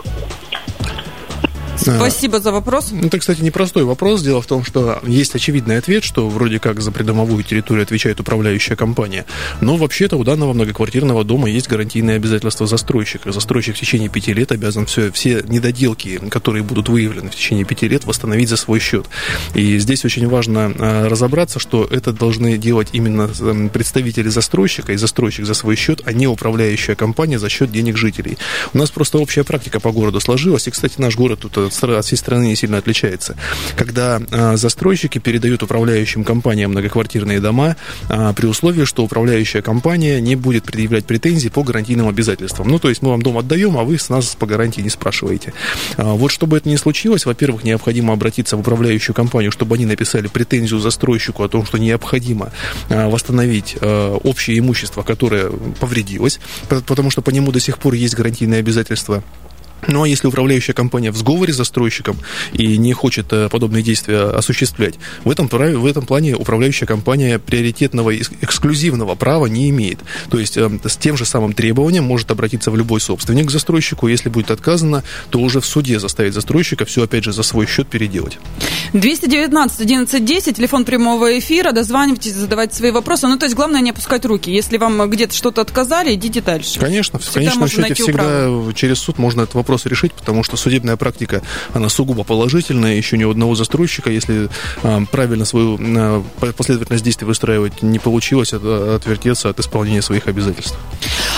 Спасибо 1.84 2.40
за 2.40 2.52
вопрос. 2.52 2.90
Ну, 2.92 3.08
это, 3.08 3.20
кстати, 3.20 3.42
непростой 3.42 3.84
вопрос. 3.84 4.22
Дело 4.22 4.42
в 4.42 4.46
том, 4.46 4.64
что 4.64 5.02
есть 5.06 5.36
очевидный 5.36 5.78
ответ, 5.78 6.04
что 6.04 6.30
вроде 6.30 6.60
как 6.60 6.82
за 6.82 6.92
придомовую 6.92 7.44
территорию 7.44 7.84
отвечает 7.84 8.20
управляющая 8.20 8.76
компания. 8.76 9.26
Но 9.62 9.76
вообще-то 9.78 10.18
у 10.18 10.24
данного 10.24 10.54
многоквартирного 10.54 11.24
дома 11.24 11.50
есть 11.50 11.68
гарантийные 11.68 12.16
обязательства 12.18 12.68
застройщика. 12.68 13.32
Застройщик 13.32 13.76
в 13.76 13.80
течение 13.80 14.10
пяти 14.10 14.34
лет 14.34 14.52
обязан 14.52 14.86
все, 14.86 15.12
все 15.12 15.44
недоделки, 15.48 16.20
которые 16.30 16.64
будут 16.64 16.90
выявлены 16.90 17.30
в 17.30 17.36
течение 17.36 17.66
пяти 17.66 17.88
лет, 17.88 18.06
восстановить 18.06 18.50
за 18.50 18.58
свой 18.58 18.80
счет. 18.80 19.06
И 19.54 19.78
здесь 19.80 20.06
очень 20.06 20.28
важно 20.28 20.74
а, 20.78 21.10
разобраться, 21.10 21.60
что 21.60 21.88
это 21.90 22.14
должны 22.14 22.58
делать 22.58 22.90
именно 22.94 23.28
представители 23.72 24.30
застройщика 24.30 24.94
и 24.94 24.98
застройщик 24.98 25.46
за 25.46 25.54
свой 25.54 25.76
счет, 25.76 26.02
а 26.06 26.14
не 26.14 26.28
управляющая 26.28 26.96
компания 26.96 27.40
за 27.40 27.50
счет 27.50 27.72
денег 27.72 27.98
жителей. 27.98 28.38
У 28.74 28.78
нас 28.78 28.92
просто 28.92 29.18
общая 29.18 29.44
практика 29.44 29.80
по 29.80 29.92
городу 29.92 30.20
сложилась. 30.20 30.68
И, 30.68 30.72
кстати, 30.72 30.96
наш 31.00 31.16
город 31.16 31.40
тут 31.42 31.73
от 31.82 32.06
всей 32.06 32.18
страны 32.18 32.46
не 32.46 32.56
сильно 32.56 32.78
отличается. 32.78 33.36
Когда 33.76 34.22
а, 34.32 34.58
застройщики 34.58 35.20
передают 35.20 35.64
управляющим 35.64 36.24
компаниям 36.24 36.72
многоквартирные 36.72 37.40
дома 37.40 37.76
а, 38.10 38.34
при 38.34 38.46
условии, 38.46 38.86
что 38.86 39.04
управляющая 39.04 39.62
компания 39.62 40.22
не 40.22 40.36
будет 40.36 40.64
предъявлять 40.64 41.06
претензий 41.06 41.50
по 41.50 41.64
гарантийным 41.64 42.08
обязательствам. 42.08 42.68
Ну, 42.68 42.80
то 42.80 42.90
есть 42.90 43.02
мы 43.02 43.10
вам 43.10 43.22
дом 43.22 43.38
отдаем, 43.38 43.78
а 43.78 43.84
вы 43.84 43.98
с 43.98 44.10
нас 44.10 44.36
по 44.36 44.46
гарантии 44.46 44.82
не 44.82 44.90
спрашиваете. 44.90 45.54
А, 45.98 46.14
вот 46.14 46.32
чтобы 46.32 46.58
это 46.58 46.70
не 46.70 46.78
случилось, 46.78 47.26
во-первых, 47.26 47.64
необходимо 47.64 48.14
обратиться 48.14 48.58
в 48.58 48.62
управляющую 48.62 49.16
компанию, 49.16 49.52
чтобы 49.52 49.76
они 49.76 49.86
написали 49.86 50.28
претензию 50.28 50.80
застройщику 50.80 51.44
о 51.44 51.50
том, 51.50 51.66
что 51.66 51.78
необходимо 51.78 52.52
восстановить 52.90 53.78
общее 53.82 54.60
имущество, 54.60 55.04
которое 55.04 55.50
повредилось, 55.80 56.40
потому 56.86 57.12
что 57.12 57.22
по 57.22 57.30
нему 57.30 57.52
до 57.52 57.60
сих 57.60 57.80
пор 57.80 57.94
есть 57.94 58.16
гарантийные 58.16 58.60
обязательства. 58.60 59.24
Ну 59.88 60.04
а 60.04 60.08
если 60.08 60.28
управляющая 60.28 60.74
компания 60.74 61.12
в 61.12 61.18
сговоре 61.18 61.54
с 61.54 61.58
застройщиком 61.58 62.18
и 62.54 62.78
не 62.78 62.94
хочет 62.94 63.32
э, 63.32 63.50
подобные 63.50 63.84
действия 63.84 64.30
осуществлять, 64.30 64.96
в 65.24 65.30
этом, 65.30 65.48
в 65.48 65.86
этом 65.86 66.06
плане 66.06 66.36
управляющая 66.36 66.88
компания 66.88 67.40
приоритетного 67.40 68.16
эксклюзивного 68.16 69.16
права 69.16 69.48
не 69.48 69.70
имеет. 69.70 70.00
То 70.30 70.40
есть 70.40 70.58
э, 70.58 70.70
с 70.86 70.98
тем 70.98 71.18
же 71.18 71.26
самым 71.26 71.54
требованием 71.54 72.04
может 72.04 72.32
обратиться 72.32 72.72
в 72.72 72.78
любой 72.78 73.02
собственник 73.02 73.48
к 73.48 73.52
застройщику. 73.52 74.08
Если 74.08 74.30
будет 74.30 74.52
отказано, 74.52 75.04
то 75.30 75.40
уже 75.40 75.62
в 75.62 75.66
суде 75.66 76.00
заставить 76.00 76.34
застройщика 76.34 76.86
все 76.86 77.04
опять 77.04 77.24
же 77.24 77.34
за 77.34 77.44
свой 77.44 77.68
счет 77.68 77.88
переделать. 77.88 78.38
219 78.94 79.82
11 79.82 80.26
10, 80.26 80.56
телефон 80.56 80.86
прямого 80.86 81.38
эфира, 81.40 81.72
дозванивайтесь, 81.72 82.34
задавайте 82.34 82.76
свои 82.76 82.92
вопросы. 82.92 83.28
Ну, 83.28 83.38
то 83.38 83.46
есть 83.46 83.56
главное 83.56 83.82
не 83.82 83.90
опускать 83.92 84.26
руки. 84.26 84.52
Если 84.52 84.78
вам 84.78 85.10
где-то 85.10 85.34
что-то 85.34 85.62
отказали, 85.62 86.14
идите 86.14 86.42
дальше. 86.42 86.80
Конечно, 86.80 87.20
в 87.20 87.32
конечном 87.32 87.68
счете 87.68 87.94
всегда 87.96 88.50
управу. 88.50 88.74
через 88.74 89.00
суд 89.00 89.18
можно 89.18 89.42
этот 89.42 89.56
вопрос 89.56 89.73
вопрос 89.74 89.86
решить, 89.88 90.14
потому 90.14 90.44
что 90.44 90.58
судебная 90.58 90.98
практика, 90.98 91.42
она 91.74 91.90
сугубо 91.90 92.24
положительная, 92.24 92.96
еще 92.96 93.18
ни 93.18 93.24
у 93.24 93.32
одного 93.32 93.56
застройщика, 93.56 94.12
если 94.12 94.50
а, 94.84 95.04
правильно 95.12 95.46
свою 95.46 95.80
а, 95.82 96.24
последовательность 96.56 97.04
действий 97.04 97.26
выстраивать 97.26 97.82
не 97.82 98.00
получилось, 98.00 98.54
а, 98.54 98.96
отвертеться 98.96 99.50
от 99.50 99.60
исполнения 99.60 100.02
своих 100.02 100.28
обязательств. 100.28 100.78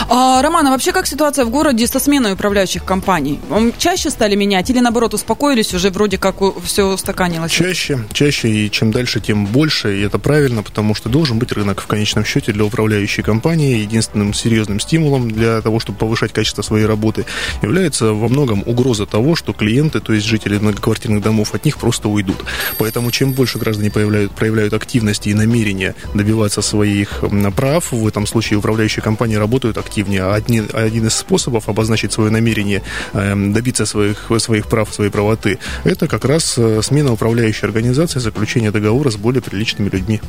А, 0.10 0.42
Роман, 0.42 0.68
а 0.68 0.72
вообще 0.72 0.92
как 0.92 1.08
ситуация 1.08 1.46
в 1.46 1.50
городе 1.50 1.88
со 1.88 2.00
сменой 2.00 2.34
управляющих 2.34 2.84
компаний? 2.84 3.40
Чаще 3.78 4.10
стали 4.10 4.36
менять 4.36 4.70
или 4.70 4.80
наоборот 4.80 5.14
успокоились, 5.14 5.74
уже 5.74 5.90
вроде 5.90 6.18
как 6.18 6.36
все 6.64 6.84
устаканилось? 6.84 7.52
Чаще, 7.52 8.00
чаще 8.12 8.50
и 8.50 8.72
чем 8.72 8.92
дальше, 8.92 9.22
тем 9.22 9.46
больше. 9.46 9.98
И 9.98 10.02
это 10.02 10.20
правильно, 10.20 10.62
потому 10.62 10.94
что 10.94 11.10
должен 11.10 11.40
быть 11.40 11.54
рынок 11.54 11.82
в 11.82 11.88
конечном 11.88 12.26
счете 12.26 12.52
для 12.52 12.66
управляющей 12.66 13.24
компании. 13.24 13.78
Единственным 13.78 14.34
серьезным 14.34 14.80
стимулом 14.80 15.32
для 15.32 15.62
того, 15.62 15.80
чтобы 15.80 15.98
повышать 15.98 16.34
качество 16.34 16.62
своей 16.62 16.86
работы, 16.86 17.26
является 17.62 18.12
во 18.26 18.30
многом 18.30 18.64
угроза 18.66 19.06
того, 19.06 19.36
что 19.36 19.54
клиенты, 19.54 20.00
то 20.00 20.12
есть 20.12 20.26
жители 20.26 20.58
многоквартирных 20.58 21.22
домов, 21.22 21.54
от 21.54 21.64
них 21.64 21.78
просто 21.78 22.10
уйдут. 22.10 22.44
Поэтому 22.80 23.12
чем 23.12 23.34
больше 23.34 23.60
граждане 23.60 23.92
проявляют, 23.92 24.32
проявляют 24.32 24.74
активности 24.74 25.30
и 25.30 25.36
намерения 25.36 25.94
добиваться 26.16 26.64
своих 26.64 27.24
прав, 27.56 27.92
в 27.92 28.08
этом 28.08 28.26
случае 28.26 28.58
управляющие 28.58 29.04
компании 29.04 29.36
работают 29.36 29.78
активнее. 29.78 30.24
А 30.24 30.34
один, 30.34 30.68
один 30.74 31.06
из 31.06 31.14
способов 31.14 31.70
обозначить 31.70 32.14
свое 32.14 32.32
намерение 32.32 32.82
эм, 33.14 33.54
добиться 33.54 33.86
своих, 33.86 34.32
своих 34.40 34.68
прав, 34.68 34.92
своей 34.92 35.12
правоты, 35.12 35.60
это 35.84 36.08
как 36.08 36.26
раз 36.26 36.56
э, 36.58 36.82
смена 36.82 37.14
управляющей 37.14 37.68
организации, 37.68 38.18
заключение 38.18 38.72
договора 38.72 39.12
с 39.12 39.18
более 39.18 39.44
приличными 39.44 39.90
людьми. 39.90 40.20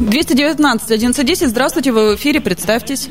219 0.00 0.84
1110. 0.84 1.48
Здравствуйте, 1.48 1.92
вы 1.92 2.12
в 2.12 2.16
эфире, 2.16 2.42
представьтесь. 2.42 3.08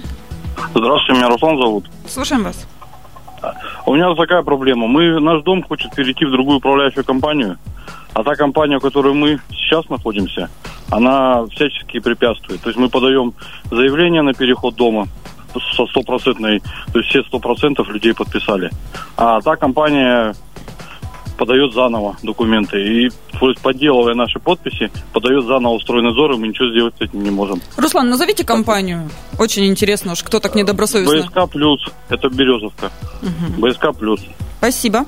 Здравствуйте, 0.75 1.13
меня 1.13 1.29
Руслан 1.29 1.57
зовут. 1.57 1.89
Слушаем 2.07 2.43
вас. 2.43 2.55
У 3.86 3.93
меня 3.93 4.13
такая 4.15 4.41
проблема. 4.43 4.88
Мы, 4.88 5.19
наш 5.19 5.43
дом 5.43 5.63
хочет 5.63 5.93
перейти 5.95 6.25
в 6.25 6.31
другую 6.31 6.58
управляющую 6.58 7.03
компанию, 7.03 7.58
а 8.13 8.23
та 8.23 8.36
компания, 8.36 8.77
в 8.77 8.81
которой 8.81 9.13
мы 9.13 9.39
сейчас 9.51 9.89
находимся, 9.89 10.49
она 10.89 11.45
всячески 11.47 11.99
препятствует. 11.99 12.62
То 12.62 12.69
есть 12.69 12.79
мы 12.79 12.89
подаем 12.89 13.34
заявление 13.69 14.21
на 14.21 14.34
переход 14.34 14.75
дома 14.75 15.08
со 15.75 15.86
стопроцентной, 15.86 16.62
то 16.91 16.99
есть 16.99 17.10
все 17.10 17.23
сто 17.23 17.39
процентов 17.39 17.89
людей 17.89 18.13
подписали. 18.13 18.69
А 19.17 19.41
та 19.41 19.55
компания 19.55 20.34
подает 21.37 21.73
заново 21.73 22.17
документы. 22.23 22.77
И 22.81 23.09
подделывая 23.61 24.15
наши 24.15 24.39
подписи, 24.39 24.91
подает 25.13 25.45
заново 25.45 25.79
стройнадзор, 25.79 26.33
и 26.33 26.37
мы 26.37 26.47
ничего 26.47 26.69
сделать 26.69 26.95
с 26.97 27.01
этим 27.01 27.23
не 27.23 27.31
можем. 27.31 27.61
Руслан, 27.77 28.09
назовите 28.09 28.43
компанию. 28.43 29.09
Очень 29.37 29.65
интересно 29.67 30.13
уж, 30.13 30.23
кто 30.23 30.39
так 30.39 30.55
недобросовестно. 30.55 31.29
БСК 31.29 31.51
плюс, 31.51 31.81
это 32.09 32.29
Березовка. 32.29 32.91
Угу. 33.21 33.67
БСК 33.67 33.97
плюс. 33.97 34.21
Спасибо. 34.57 35.05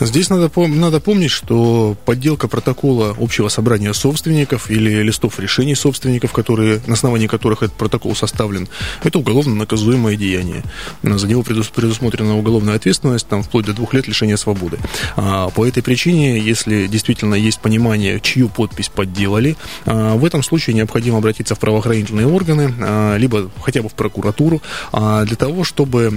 Здесь 0.00 0.30
надо, 0.30 0.50
надо 0.56 1.00
помнить, 1.00 1.30
что 1.30 1.94
подделка 2.06 2.48
протокола 2.48 3.14
общего 3.20 3.48
собрания 3.48 3.92
собственников 3.92 4.70
или 4.70 5.02
листов 5.02 5.38
решений 5.38 5.74
собственников, 5.74 6.32
которые, 6.32 6.80
на 6.86 6.94
основании 6.94 7.26
которых 7.26 7.62
этот 7.62 7.76
протокол 7.76 8.16
составлен, 8.16 8.66
это 9.04 9.18
уголовно 9.18 9.54
наказуемое 9.54 10.16
деяние. 10.16 10.64
За 11.02 11.28
него 11.28 11.42
предусмотрена 11.42 12.36
уголовная 12.36 12.74
ответственность, 12.74 13.28
там, 13.28 13.42
вплоть 13.42 13.66
до 13.66 13.74
двух 13.74 13.92
лет 13.94 14.08
лишения 14.08 14.36
свободы. 14.36 14.78
А 15.16 15.49
по 15.50 15.66
этой 15.66 15.82
причине, 15.82 16.38
если 16.38 16.86
действительно 16.86 17.34
есть 17.34 17.60
понимание, 17.60 18.20
чью 18.20 18.48
подпись 18.48 18.88
подделали, 18.88 19.56
а, 19.86 20.16
в 20.16 20.24
этом 20.24 20.42
случае 20.42 20.74
необходимо 20.74 21.18
обратиться 21.18 21.54
в 21.54 21.58
правоохранительные 21.58 22.26
органы, 22.26 22.72
а, 22.80 23.16
либо 23.16 23.50
хотя 23.62 23.82
бы 23.82 23.88
в 23.88 23.94
прокуратуру, 23.94 24.62
а, 24.92 25.24
для 25.24 25.36
того, 25.36 25.64
чтобы 25.64 26.10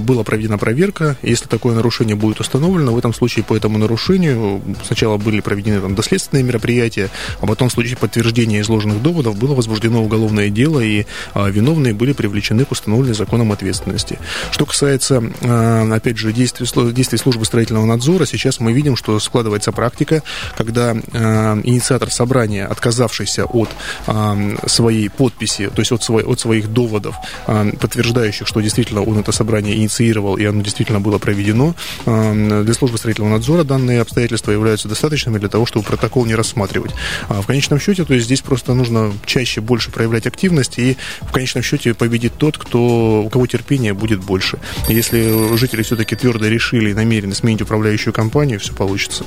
была 0.00 0.24
проведена 0.24 0.58
проверка, 0.58 1.16
если 1.22 1.46
такое 1.46 1.74
нарушение 1.74 2.16
будет 2.16 2.40
установлено, 2.40 2.96
этом 2.96 3.14
случае 3.14 3.44
по 3.44 3.56
этому 3.56 3.78
нарушению 3.78 4.62
сначала 4.84 5.16
были 5.16 5.40
проведены 5.40 5.80
там 5.80 5.94
доследственные 5.94 6.44
мероприятия, 6.44 7.10
а 7.40 7.46
потом 7.46 7.68
в 7.68 7.72
случае 7.72 7.96
подтверждения 7.96 8.60
изложенных 8.60 9.02
доводов 9.02 9.36
было 9.36 9.54
возбуждено 9.54 10.02
уголовное 10.02 10.50
дело, 10.50 10.80
и 10.80 11.04
виновные 11.34 11.94
были 11.94 12.12
привлечены 12.12 12.64
к 12.64 12.70
установленной 12.72 13.14
законом 13.14 13.52
ответственности. 13.52 14.18
Что 14.50 14.66
касается, 14.66 15.22
опять 15.40 16.18
же, 16.18 16.32
действий, 16.32 16.66
действий 16.92 17.18
службы 17.18 17.44
строительного 17.44 17.86
надзора, 17.86 18.26
сейчас 18.26 18.51
мы 18.60 18.72
видим, 18.72 18.96
что 18.96 19.18
складывается 19.20 19.72
практика, 19.72 20.22
когда 20.56 20.94
а, 21.12 21.60
инициатор 21.62 22.10
собрания, 22.10 22.66
отказавшийся 22.66 23.44
от 23.44 23.70
а, 24.06 24.36
своей 24.66 25.08
подписи, 25.08 25.68
то 25.68 25.80
есть 25.80 25.92
от, 25.92 26.02
свой, 26.02 26.22
от 26.24 26.40
своих 26.40 26.72
доводов, 26.72 27.16
а, 27.46 27.70
подтверждающих, 27.80 28.46
что 28.46 28.60
действительно 28.60 29.02
он 29.02 29.18
это 29.18 29.32
собрание 29.32 29.76
инициировал, 29.76 30.36
и 30.36 30.44
оно 30.44 30.62
действительно 30.62 31.00
было 31.00 31.18
проведено, 31.18 31.74
а, 32.06 32.62
для 32.62 32.74
службы 32.74 32.98
строительного 32.98 33.34
надзора 33.34 33.64
данные 33.64 34.00
обстоятельства 34.00 34.52
являются 34.52 34.88
достаточными 34.88 35.38
для 35.38 35.48
того, 35.48 35.66
чтобы 35.66 35.84
протокол 35.84 36.26
не 36.26 36.34
рассматривать. 36.34 36.92
А 37.28 37.40
в 37.42 37.46
конечном 37.46 37.80
счете, 37.80 38.04
то 38.04 38.14
есть 38.14 38.26
здесь 38.26 38.40
просто 38.40 38.74
нужно 38.74 39.12
чаще 39.26 39.60
больше 39.60 39.90
проявлять 39.90 40.26
активность, 40.26 40.78
и 40.78 40.96
в 41.20 41.32
конечном 41.32 41.62
счете 41.62 41.94
победит 41.94 42.34
тот, 42.38 42.58
кто, 42.58 43.22
у 43.24 43.28
кого 43.28 43.46
терпение 43.46 43.94
будет 43.94 44.20
больше. 44.20 44.58
Если 44.88 45.56
жители 45.56 45.82
все-таки 45.82 46.16
твердо 46.16 46.46
решили 46.46 46.90
и 46.90 46.94
намерены 46.94 47.34
сменить 47.34 47.62
управляющую 47.62 48.12
компанию, 48.12 48.41
все 48.58 48.74
получится. 48.74 49.24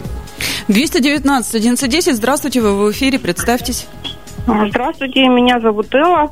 219 0.67 1.55
1110, 1.55 2.15
здравствуйте, 2.15 2.61
вы 2.61 2.75
в 2.75 2.91
эфире, 2.91 3.19
представьтесь. 3.19 3.87
Здравствуйте, 4.45 5.27
меня 5.27 5.59
зовут 5.59 5.93
Элла. 5.93 6.31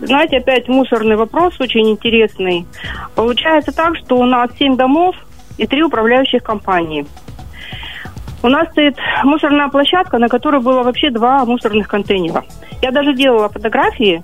Знаете, 0.00 0.36
опять 0.36 0.68
мусорный 0.68 1.16
вопрос 1.16 1.54
очень 1.60 1.90
интересный. 1.90 2.66
Получается 3.14 3.72
так, 3.72 3.96
что 3.96 4.16
у 4.18 4.24
нас 4.24 4.50
семь 4.58 4.76
домов, 4.76 5.16
и 5.58 5.66
три 5.66 5.82
управляющих 5.82 6.42
компании. 6.42 7.04
У 8.42 8.48
нас 8.48 8.68
стоит 8.70 8.96
мусорная 9.24 9.68
площадка, 9.68 10.18
на 10.18 10.28
которой 10.28 10.60
было 10.60 10.84
вообще 10.84 11.10
два 11.10 11.44
мусорных 11.44 11.88
контейнера. 11.88 12.44
Я 12.80 12.92
даже 12.92 13.14
делала 13.14 13.48
фотографии. 13.48 14.22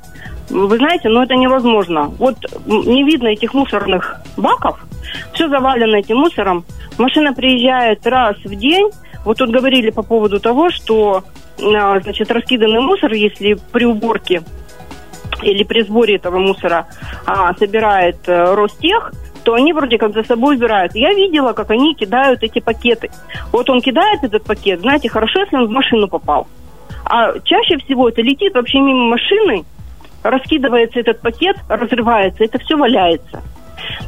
Вы 0.48 0.76
знаете, 0.76 1.08
но 1.08 1.24
это 1.24 1.34
невозможно. 1.34 2.04
Вот 2.18 2.36
не 2.66 3.02
видно 3.02 3.28
этих 3.28 3.52
мусорных 3.54 4.20
баков. 4.36 4.78
Все 5.32 5.48
завалено 5.48 5.96
этим 5.96 6.18
мусором. 6.18 6.64
Машина 6.98 7.32
приезжает 7.32 8.06
раз 8.06 8.36
в 8.44 8.54
день. 8.54 8.90
Вот 9.24 9.38
тут 9.38 9.50
говорили 9.50 9.90
по 9.90 10.02
поводу 10.02 10.40
того, 10.40 10.70
что 10.70 11.24
а, 11.60 12.00
значит, 12.00 12.30
раскиданный 12.30 12.80
мусор, 12.80 13.12
если 13.12 13.58
при 13.72 13.84
уборке 13.84 14.42
или 15.42 15.64
при 15.64 15.82
сборе 15.82 16.16
этого 16.16 16.38
мусора 16.38 16.86
а, 17.26 17.54
собирает 17.54 18.18
а, 18.28 18.54
Ростех, 18.54 19.12
то 19.44 19.54
они 19.54 19.72
вроде 19.72 19.98
как 19.98 20.14
за 20.14 20.24
собой 20.24 20.56
убирают. 20.56 20.94
Я 20.94 21.12
видела, 21.12 21.52
как 21.52 21.70
они 21.70 21.94
кидают 21.94 22.42
эти 22.42 22.60
пакеты. 22.60 23.10
Вот 23.52 23.68
он 23.68 23.80
кидает 23.80 24.24
этот 24.24 24.44
пакет, 24.44 24.80
знаете, 24.80 25.08
хорошо, 25.08 25.40
если 25.40 25.56
он 25.56 25.66
в 25.66 25.70
машину 25.70 26.08
попал. 26.08 26.46
А 27.04 27.38
чаще 27.40 27.76
всего 27.78 28.08
это 28.08 28.22
летит 28.22 28.54
вообще 28.54 28.78
мимо 28.78 29.08
машины, 29.08 29.64
раскидывается 30.22 31.00
этот 31.00 31.20
пакет, 31.20 31.56
разрывается, 31.68 32.44
это 32.44 32.58
все 32.58 32.76
валяется. 32.76 33.42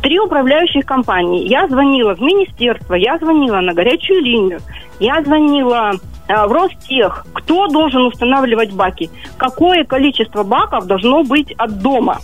Три 0.03 0.19
управляющих 0.19 0.85
компании. 0.85 1.49
Я 1.49 1.69
звонила 1.69 2.15
в 2.15 2.21
министерство, 2.21 2.95
я 2.95 3.19
звонила 3.19 3.61
на 3.61 3.75
горячую 3.75 4.23
линию, 4.23 4.61
я 5.01 5.23
звонила 5.23 5.93
э, 6.29 6.47
в 6.47 6.53
Ростех. 6.53 7.27
Кто 7.33 7.67
должен 7.69 8.07
устанавливать 8.07 8.73
баки? 8.73 9.11
Какое 9.37 9.85
количество 9.85 10.43
баков 10.43 10.87
должно 10.87 11.23
быть 11.25 11.53
от 11.53 11.81
дома? 11.81 12.19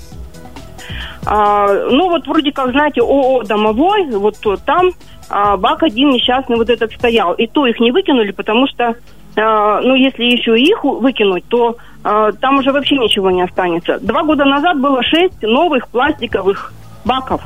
А, 1.25 1.69
ну, 1.91 2.09
вот 2.09 2.27
вроде 2.27 2.53
как, 2.53 2.71
знаете, 2.71 3.01
ООО 3.01 3.45
«Домовой», 3.45 4.11
вот 4.11 4.37
там 4.65 4.91
а, 5.33 5.57
бак 5.57 5.83
один 5.83 6.11
несчастный 6.11 6.57
вот 6.57 6.69
этот 6.69 6.93
стоял. 6.93 7.33
И 7.35 7.47
то 7.47 7.67
их 7.67 7.81
не 7.81 7.91
выкинули, 7.91 8.33
потому 8.33 8.67
что, 8.67 8.97
а, 9.37 9.81
ну, 9.81 9.95
если 9.95 10.25
еще 10.25 10.59
их 10.61 10.85
выкинуть, 10.85 11.45
то 11.49 11.77
а, 12.05 12.33
там 12.33 12.59
уже 12.59 12.73
вообще 12.73 12.99
ничего 12.99 13.31
не 13.31 13.43
останется. 13.43 13.99
Два 14.01 14.25
года 14.25 14.45
назад 14.45 14.79
было 14.81 15.03
шесть 15.03 15.41
новых 15.43 15.89
пластиковых 15.89 16.73
баков. 17.05 17.43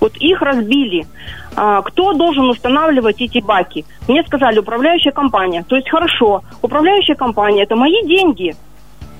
Вот 0.00 0.16
их 0.16 0.40
разбили. 0.42 1.06
А, 1.56 1.82
кто 1.82 2.12
должен 2.12 2.48
устанавливать 2.48 3.20
эти 3.20 3.38
баки? 3.38 3.84
Мне 4.06 4.22
сказали, 4.24 4.58
управляющая 4.60 5.12
компания. 5.12 5.64
То 5.68 5.76
есть 5.76 5.90
хорошо, 5.90 6.42
управляющая 6.62 7.16
компания– 7.16 7.62
это 7.64 7.74
мои 7.76 8.06
деньги– 8.06 8.54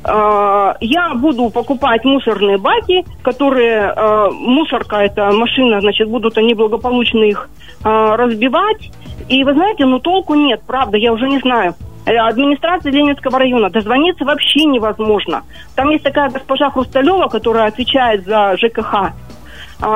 Э, 0.04 0.74
я 0.80 1.14
буду 1.14 1.50
покупать 1.50 2.04
мусорные 2.04 2.58
баки, 2.58 3.04
которые 3.22 3.92
э, 3.94 4.30
мусорка, 4.30 4.96
это 4.96 5.30
машина, 5.32 5.80
значит, 5.80 6.08
будут 6.08 6.38
они 6.38 6.54
благополучно 6.54 7.24
их 7.24 7.48
э, 7.84 7.88
разбивать. 7.88 8.90
И 9.28 9.42
вы 9.44 9.54
знаете, 9.54 9.84
ну 9.84 9.98
толку 9.98 10.34
нет, 10.34 10.62
правда, 10.66 10.96
я 10.96 11.12
уже 11.12 11.28
не 11.28 11.38
знаю. 11.40 11.74
Администрация 12.06 12.90
Ленинского 12.90 13.38
района 13.38 13.68
дозвониться 13.68 14.24
вообще 14.24 14.64
невозможно. 14.64 15.42
Там 15.74 15.90
есть 15.90 16.04
такая 16.04 16.30
госпожа 16.30 16.70
Хрусталева, 16.70 17.28
которая 17.28 17.68
отвечает 17.68 18.24
за 18.24 18.56
ЖКХ. 18.56 19.12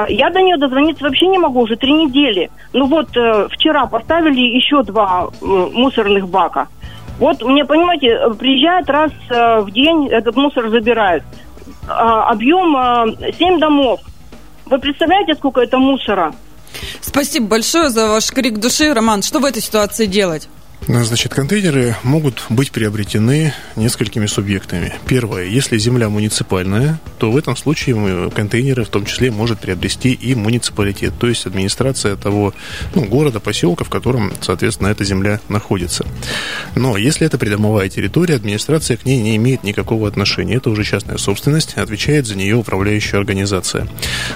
Я 0.08 0.30
до 0.30 0.40
нее 0.40 0.56
дозвониться 0.58 1.04
вообще 1.04 1.26
не 1.26 1.38
могу 1.38 1.60
уже 1.60 1.76
три 1.76 1.92
недели. 1.92 2.50
Ну 2.72 2.86
вот 2.86 3.08
вчера 3.50 3.86
поставили 3.86 4.40
еще 4.40 4.82
два 4.84 5.28
мусорных 5.40 6.28
бака. 6.28 6.68
Вот 7.18 7.42
мне, 7.42 7.64
понимаете, 7.64 8.18
приезжают 8.38 8.88
раз 8.88 9.12
э, 9.30 9.60
в 9.60 9.70
день, 9.70 10.08
этот 10.08 10.34
мусор 10.34 10.70
забирают. 10.70 11.22
А, 11.88 12.30
объем 12.30 12.74
7 13.38 13.56
э, 13.56 13.58
домов. 13.58 14.00
Вы 14.66 14.78
представляете, 14.78 15.34
сколько 15.34 15.60
это 15.60 15.78
мусора? 15.78 16.34
Спасибо 17.00 17.46
большое 17.46 17.90
за 17.90 18.08
ваш 18.08 18.30
крик 18.30 18.58
души. 18.58 18.92
Роман, 18.92 19.22
что 19.22 19.38
в 19.38 19.44
этой 19.44 19.62
ситуации 19.62 20.06
делать? 20.06 20.48
Значит, 20.88 21.32
контейнеры 21.32 21.96
могут 22.02 22.44
быть 22.48 22.72
приобретены 22.72 23.54
несколькими 23.76 24.26
субъектами. 24.26 24.94
Первое, 25.06 25.44
если 25.44 25.78
земля 25.78 26.08
муниципальная, 26.08 27.00
то 27.18 27.30
в 27.30 27.36
этом 27.36 27.56
случае 27.56 28.30
контейнеры 28.30 28.84
в 28.84 28.88
том 28.88 29.06
числе 29.06 29.30
может 29.30 29.60
приобрести 29.60 30.12
и 30.12 30.34
муниципалитет, 30.34 31.12
то 31.18 31.28
есть 31.28 31.46
администрация 31.46 32.16
того 32.16 32.52
ну, 32.94 33.04
города, 33.04 33.38
поселка, 33.38 33.84
в 33.84 33.90
котором, 33.90 34.32
соответственно, 34.40 34.88
эта 34.88 35.04
земля 35.04 35.40
находится. 35.48 36.04
Но 36.74 36.96
если 36.96 37.26
это 37.26 37.38
придомовая 37.38 37.88
территория, 37.88 38.34
администрация 38.34 38.96
к 38.96 39.04
ней 39.04 39.20
не 39.20 39.36
имеет 39.36 39.62
никакого 39.62 40.08
отношения. 40.08 40.56
Это 40.56 40.70
уже 40.70 40.84
частная 40.84 41.16
собственность, 41.16 41.74
отвечает 41.74 42.26
за 42.26 42.36
нее 42.36 42.56
управляющая 42.56 43.18
организация. 43.18 43.86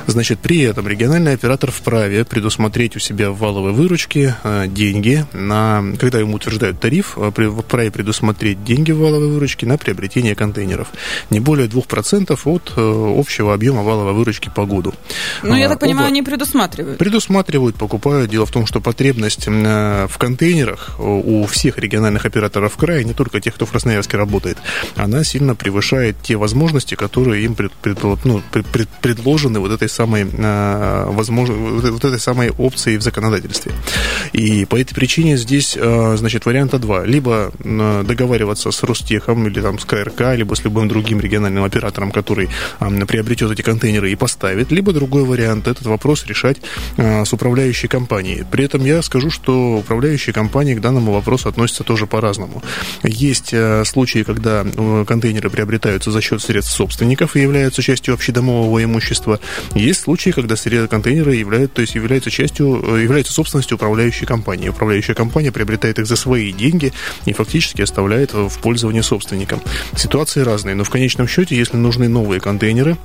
Значит, 0.06 0.38
при 0.38 0.61
этом 0.61 0.87
региональный 0.87 1.32
оператор 1.32 1.70
вправе 1.70 2.24
предусмотреть 2.24 2.96
у 2.96 2.98
себя 2.98 3.30
в 3.30 3.38
валовой 3.38 3.72
выручке 3.72 4.37
э, 4.44 4.66
деньги, 4.68 5.26
на, 5.32 5.85
когда 5.98 6.20
ему 6.20 6.36
утверждают 6.37 6.81
тариф, 6.81 7.16
э, 7.16 7.31
вправе 7.31 7.90
предусмотреть 7.90 8.64
деньги 8.64 8.92
в 8.92 8.99
валовой 8.99 9.29
выручке 9.29 9.66
на 9.66 9.77
приобретение 9.79 10.35
контейнеров. 10.35 10.88
Не 11.31 11.40
более 11.40 11.68
2% 11.68 12.38
от 12.44 12.72
э, 12.77 13.18
общего 13.18 13.55
объема 13.55 13.83
валовой 13.83 14.12
выручки 14.12 14.51
по 14.55 14.66
году. 14.66 14.94
Ну, 15.42 15.55
я 15.55 15.68
так 15.68 15.81
понимаю, 15.81 16.09
они 16.09 16.22
предусматривают. 16.22 16.99
Предусматривают, 16.99 17.77
покупают. 17.77 18.31
Дело 18.31 18.46
в 18.46 18.51
том, 18.51 18.66
что 18.66 18.81
потребность 18.81 19.46
в 19.46 20.18
контейнерах 20.18 20.96
у 20.99 21.46
всех 21.46 21.79
региональных 21.79 22.25
операторов 22.27 22.77
края, 22.77 23.05
не 23.05 23.14
только 23.14 23.40
тех, 23.40 23.55
кто 23.55 23.66
в 23.66 23.70
Красноярске 23.70 24.16
работает, 24.16 24.59
она 24.96 25.25
сильно 25.25 25.55
превышает 25.55 26.16
те 26.22 26.37
возможности, 26.37 26.94
которые 26.94 27.44
им 27.44 27.55
пред, 27.55 27.72
пред, 27.72 27.99
ну, 28.25 28.42
пред, 28.51 28.88
предложены 29.01 29.61
вот 29.61 29.72
этой 29.72 29.88
самой 29.88 30.25
возможно, 31.07 31.55
вот 31.55 32.05
этой 32.05 32.20
самой 32.20 32.51
опцией 32.51 32.99
в 32.99 33.03
законодательстве. 33.03 33.72
И 34.33 34.64
по 34.64 34.77
этой 34.77 34.94
причине 34.94 35.37
здесь, 35.37 35.72
значит, 35.72 36.26
варианта 36.47 36.79
два. 36.79 37.05
Либо 37.05 37.53
договариваться 37.59 38.71
с 38.71 38.83
Ростехом 38.83 39.47
или 39.47 39.61
там 39.61 39.79
с 39.79 39.85
КРК, 39.85 40.35
либо 40.35 40.55
с 40.55 40.65
любым 40.65 40.89
другим 40.89 41.21
региональным 41.21 41.65
оператором, 41.65 42.11
который 42.11 42.49
приобретет 42.79 43.51
эти 43.51 43.62
контейнеры 43.62 44.11
и 44.11 44.17
поставит, 44.17 44.73
либо 44.73 44.93
другой 44.93 45.25
вариант, 45.25 45.69
этот 45.69 45.87
вопрос 45.87 46.27
решать 46.27 46.59
с 46.97 47.33
управляющей 47.33 47.89
компанией. 47.89 48.45
При 48.51 48.65
этом 48.65 48.85
я 48.85 49.03
скажу, 49.03 49.31
что 49.31 49.79
управляющие 49.79 50.33
компании 50.33 50.75
к 50.75 50.81
данному 50.81 51.12
вопросу 51.12 51.49
относятся 51.49 51.85
тоже 51.85 52.07
по-разному. 52.07 52.62
Есть 53.03 53.51
э, 53.53 53.85
случаи, 53.85 54.23
когда 54.23 54.65
э, 54.65 55.05
контейнеры 55.07 55.51
приобретаются 55.51 56.11
за 56.11 56.21
счет 56.21 56.43
средств 56.43 56.73
собственников 56.73 57.37
и 57.37 57.41
являются 57.41 57.83
частью 57.83 58.15
общедомового 58.15 58.83
имущества. 58.83 59.41
Есть 59.75 60.01
случаи, 60.03 60.31
когда 60.31 60.57
контейнеры 60.89 61.35
являются, 61.35 61.77
то 61.77 61.81
есть 61.83 61.95
являются 61.95 62.31
частью, 62.31 62.83
э, 62.97 63.03
являются 63.03 63.33
собственностью 63.33 63.77
управляющей 63.77 64.27
компании. 64.27 64.69
Управляющая 64.69 65.15
компания 65.15 65.53
приобретает 65.53 65.99
их 65.99 66.07
за 66.07 66.15
свои 66.16 66.52
деньги 66.52 66.92
и 67.24 67.33
фактически 67.33 67.83
оставляет 67.83 68.33
в 68.33 68.59
пользование 68.61 69.02
собственникам. 69.02 69.62
Ситуации 69.96 70.40
разные, 70.40 70.74
но 70.74 70.85
в 70.85 70.90
конечном 70.90 71.29
счете, 71.29 71.57
если 71.57 71.76
нужны 71.76 72.09
новые 72.09 72.40
контейнеры, 72.40 72.96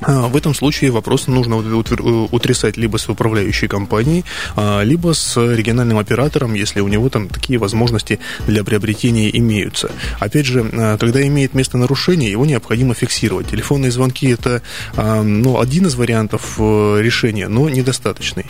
в 0.00 0.36
этом 0.36 0.54
случае 0.54 0.90
вопрос 0.90 1.26
нужно 1.26 1.56
утрясать 1.56 2.76
либо 2.76 2.96
с 2.96 3.08
управляющей 3.08 3.68
компанией, 3.68 4.24
а, 4.56 4.82
либо 4.82 5.12
с 5.12 5.36
региональным 5.36 5.98
оператором, 5.98 6.54
если 6.54 6.80
у 6.80 6.88
него 6.88 7.08
там 7.08 7.28
такие 7.28 7.58
возможности 7.58 8.18
для 8.46 8.64
приобретения 8.64 9.36
имеются. 9.36 9.90
Опять 10.18 10.46
же, 10.46 10.68
а, 10.72 10.98
когда 10.98 11.26
имеет 11.26 11.54
место 11.54 11.78
нарушение, 11.78 12.30
его 12.30 12.46
необходимо 12.46 12.94
фиксировать. 12.94 13.48
Телефонные 13.48 13.90
звонки– 13.90 14.28
это 14.30 14.62
ну, 14.96 15.60
один 15.60 15.86
из 15.86 15.94
вариантов 15.94 16.56
э, 16.58 17.00
решения, 17.00 17.48
но 17.48 17.68
недостаточный. 17.68 18.46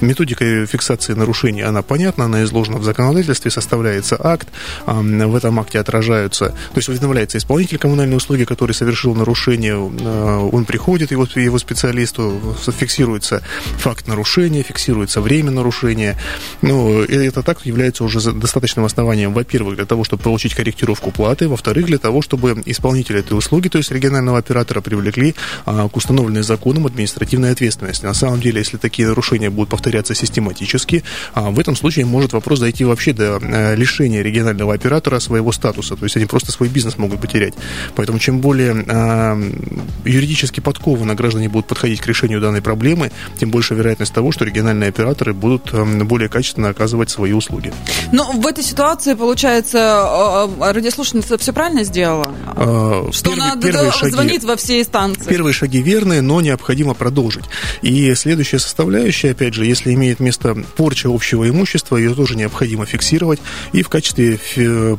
Методика 0.00 0.66
фиксации 0.66 1.14
нарушений, 1.14 1.62
она 1.62 1.82
понятна, 1.82 2.24
она 2.24 2.44
изложена 2.44 2.78
в 2.78 2.84
законодательстве, 2.84 3.50
составляется 3.50 4.16
акт, 4.18 4.48
в 4.86 5.34
этом 5.34 5.60
акте 5.60 5.78
отражаются, 5.78 6.48
то 6.48 6.76
есть 6.76 6.88
уведомляется 6.88 7.38
исполнитель 7.38 7.78
коммунальной 7.78 8.16
услуги, 8.16 8.44
который 8.44 8.72
совершил 8.72 9.14
нарушение, 9.14 9.76
он 10.50 10.64
приходит, 10.64 11.10
его, 11.10 11.26
его 11.34 11.58
специалисту, 11.58 12.56
фиксируется 12.78 13.42
факт 13.78 14.06
нарушения, 14.08 14.62
фиксируется 14.62 15.20
время 15.20 15.50
нарушения. 15.50 16.16
Ну, 16.62 17.02
это 17.02 17.42
так 17.42 17.64
является 17.66 18.04
уже 18.04 18.20
достаточным 18.32 18.84
основанием, 18.84 19.32
во-первых, 19.32 19.76
для 19.76 19.86
того, 19.86 20.04
чтобы 20.04 20.22
получить 20.22 20.54
корректировку 20.54 21.10
платы, 21.10 21.48
во-вторых, 21.48 21.86
для 21.86 21.98
того, 21.98 22.22
чтобы 22.22 22.62
исполнитель 22.66 23.18
этой 23.18 23.36
услуги, 23.36 23.68
то 23.68 23.78
есть 23.78 23.90
регионального 23.90 24.38
оператора, 24.38 24.80
привлекли 24.80 25.34
а, 25.66 25.88
к 25.88 25.96
установленной 25.96 26.42
законом 26.42 26.86
административной 26.86 27.52
ответственности. 27.52 28.04
На 28.04 28.14
самом 28.14 28.40
деле, 28.40 28.58
если 28.58 28.76
такие 28.76 29.08
нарушения 29.08 29.50
будут 29.50 29.70
повторяться 29.70 30.14
систематически, 30.14 31.04
а, 31.34 31.50
в 31.50 31.58
этом 31.58 31.76
случае 31.76 32.06
может 32.06 32.32
вопрос 32.32 32.60
дойти 32.60 32.84
вообще 32.84 33.12
до 33.12 33.38
а, 33.40 33.74
лишения 33.74 34.22
регионального 34.22 34.74
оператора 34.74 35.20
своего 35.20 35.52
статуса, 35.52 35.96
то 35.96 36.04
есть 36.04 36.16
они 36.16 36.26
просто 36.26 36.52
свой 36.52 36.68
бизнес 36.68 36.98
могут 36.98 37.20
потерять. 37.20 37.54
Поэтому 37.94 38.18
чем 38.18 38.40
более 38.40 38.84
а, 38.88 39.38
юридически 40.04 40.39
юридически 40.40 40.60
подкованно 40.60 41.14
граждане 41.14 41.48
будут 41.48 41.66
подходить 41.66 42.00
к 42.00 42.06
решению 42.06 42.40
данной 42.40 42.62
проблемы, 42.62 43.12
тем 43.38 43.50
больше 43.50 43.74
вероятность 43.74 44.12
того, 44.12 44.32
что 44.32 44.44
региональные 44.44 44.88
операторы 44.88 45.34
будут 45.34 45.72
эм, 45.74 46.06
более 46.06 46.28
качественно 46.28 46.70
оказывать 46.70 47.10
свои 47.10 47.32
услуги. 47.32 47.72
Но 48.12 48.32
в 48.32 48.46
этой 48.46 48.64
ситуации, 48.64 49.14
получается, 49.14 50.48
радиослушательница 50.60 51.36
все 51.38 51.52
правильно 51.52 51.84
сделала? 51.84 52.32
А, 52.46 53.10
что 53.12 53.30
первый, 53.30 53.50
она 53.50 53.60
первые 53.60 53.92
шаги, 53.92 54.12
звонит 54.12 54.44
во 54.44 54.56
все 54.56 54.80
инстанции? 54.80 55.28
Первые 55.28 55.52
шаги 55.52 55.82
верные, 55.82 56.22
но 56.22 56.40
необходимо 56.40 56.94
продолжить. 56.94 57.44
И 57.82 58.14
следующая 58.14 58.58
составляющая, 58.58 59.32
опять 59.32 59.54
же, 59.54 59.66
если 59.66 59.92
имеет 59.94 60.20
место 60.20 60.56
порча 60.76 61.08
общего 61.12 61.48
имущества, 61.48 61.96
ее 61.96 62.14
тоже 62.14 62.36
необходимо 62.36 62.86
фиксировать 62.86 63.40
и 63.72 63.82
в 63.82 63.88
качестве 63.88 64.38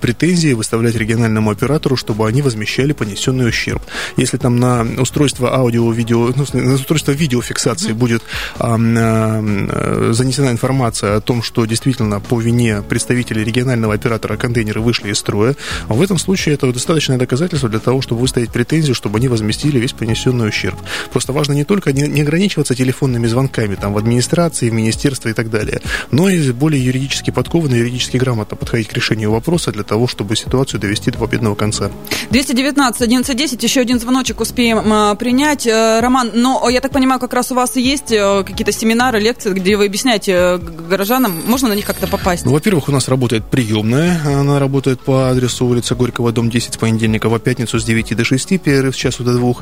претензии 0.02 0.54
выставлять 0.54 0.96
региональному 0.96 1.50
оператору, 1.50 1.96
чтобы 1.96 2.28
они 2.28 2.42
возмещали 2.42 2.94
понесенный 2.94 3.48
ущерб. 3.48 3.82
Если 4.18 4.38
там 4.38 4.58
на 4.58 4.86
устройство 5.02 5.31
устройство 5.32 5.56
аудио-видео, 5.56 6.34
ну, 6.36 6.46
на 6.54 6.74
устройство 6.74 7.12
видеофиксации 7.12 7.92
mm-hmm. 7.92 7.94
будет 7.94 8.22
а, 8.60 8.78
а, 8.78 10.10
занесена 10.14 10.50
информация 10.50 11.18
о 11.18 11.22
том, 11.22 11.42
что 11.42 11.66
действительно 11.66 12.20
по 12.20 12.40
вине 12.40 12.82
представителей 12.82 13.44
регионального 13.44 13.94
оператора 13.94 14.36
контейнеры 14.36 14.82
вышли 14.82 15.12
из 15.12 15.20
строя, 15.20 15.56
в 15.88 16.02
этом 16.02 16.18
случае 16.18 16.56
это 16.56 16.72
достаточное 16.72 17.18
доказательство 17.18 17.70
для 17.70 17.80
того, 17.80 18.02
чтобы 18.02 18.22
выставить 18.22 18.52
претензию, 18.52 18.94
чтобы 18.94 19.18
они 19.18 19.30
возместили 19.30 19.80
весь 19.80 19.94
понесенный 19.94 20.50
ущерб. 20.50 20.78
Просто 21.12 21.32
важно 21.32 21.54
не 21.54 21.64
только 21.64 21.94
не, 21.94 22.08
не 22.08 22.22
ограничиваться 22.22 22.76
телефонными 22.76 23.28
звонками 23.28 23.76
там, 23.76 23.94
в 23.94 23.98
администрации, 23.98 24.70
в 24.70 24.74
министерстве 24.74 25.32
и 25.32 25.34
так 25.34 25.50
далее, 25.50 25.82
но 26.12 26.30
и 26.30 26.52
более 26.52 26.84
юридически 26.84 27.32
подкованно, 27.32 27.76
юридически 27.76 28.18
грамотно 28.18 28.58
подходить 28.58 28.90
к 28.90 28.94
решению 28.94 29.32
вопроса 29.32 29.72
для 29.72 29.84
того, 29.84 30.08
чтобы 30.08 30.36
ситуацию 30.36 30.80
довести 30.80 31.12
до 31.12 31.20
победного 31.20 31.56
конца. 31.56 31.90
219 32.32 33.02
1110, 33.02 33.64
еще 33.64 33.82
один 33.82 34.00
звоночек 34.00 34.42
успеем 34.42 34.82
принять. 35.22 35.68
Э, 35.68 36.00
Роман, 36.00 36.32
но 36.34 36.68
я 36.68 36.82
так 36.82 36.92
понимаю, 36.92 37.20
как 37.20 37.32
раз 37.34 37.52
у 37.52 37.56
вас 37.56 37.76
есть 37.76 38.12
э, 38.12 38.44
какие-то 38.44 38.72
семинары, 38.72 39.20
лекции, 39.20 39.54
где 39.54 39.78
вы 39.78 39.86
объясняете 39.86 40.32
э, 40.32 40.58
горожанам, 40.58 41.44
можно 41.46 41.68
на 41.68 41.74
них 41.74 41.86
как-то 41.86 42.08
попасть? 42.08 42.44
Ну, 42.44 42.52
во-первых, 42.52 42.90
у 42.90 42.92
нас 42.92 43.08
работает 43.08 43.46
приемная. 43.46 44.20
Она 44.26 44.58
работает 44.58 45.00
по 45.00 45.30
адресу 45.30 45.68
улица 45.68 45.94
Горького, 45.94 46.32
дом 46.32 46.50
10 46.50 46.74
с 46.74 46.78
понедельника 46.78 47.30
по 47.30 47.38
пятницу 47.38 47.80
с 47.80 47.84
9 47.84 48.18
до 48.18 48.26
6, 48.26 48.60
перерыв 48.60 48.96
с 48.96 48.98
часу 48.98 49.24
до 49.24 49.36
2. 49.36 49.54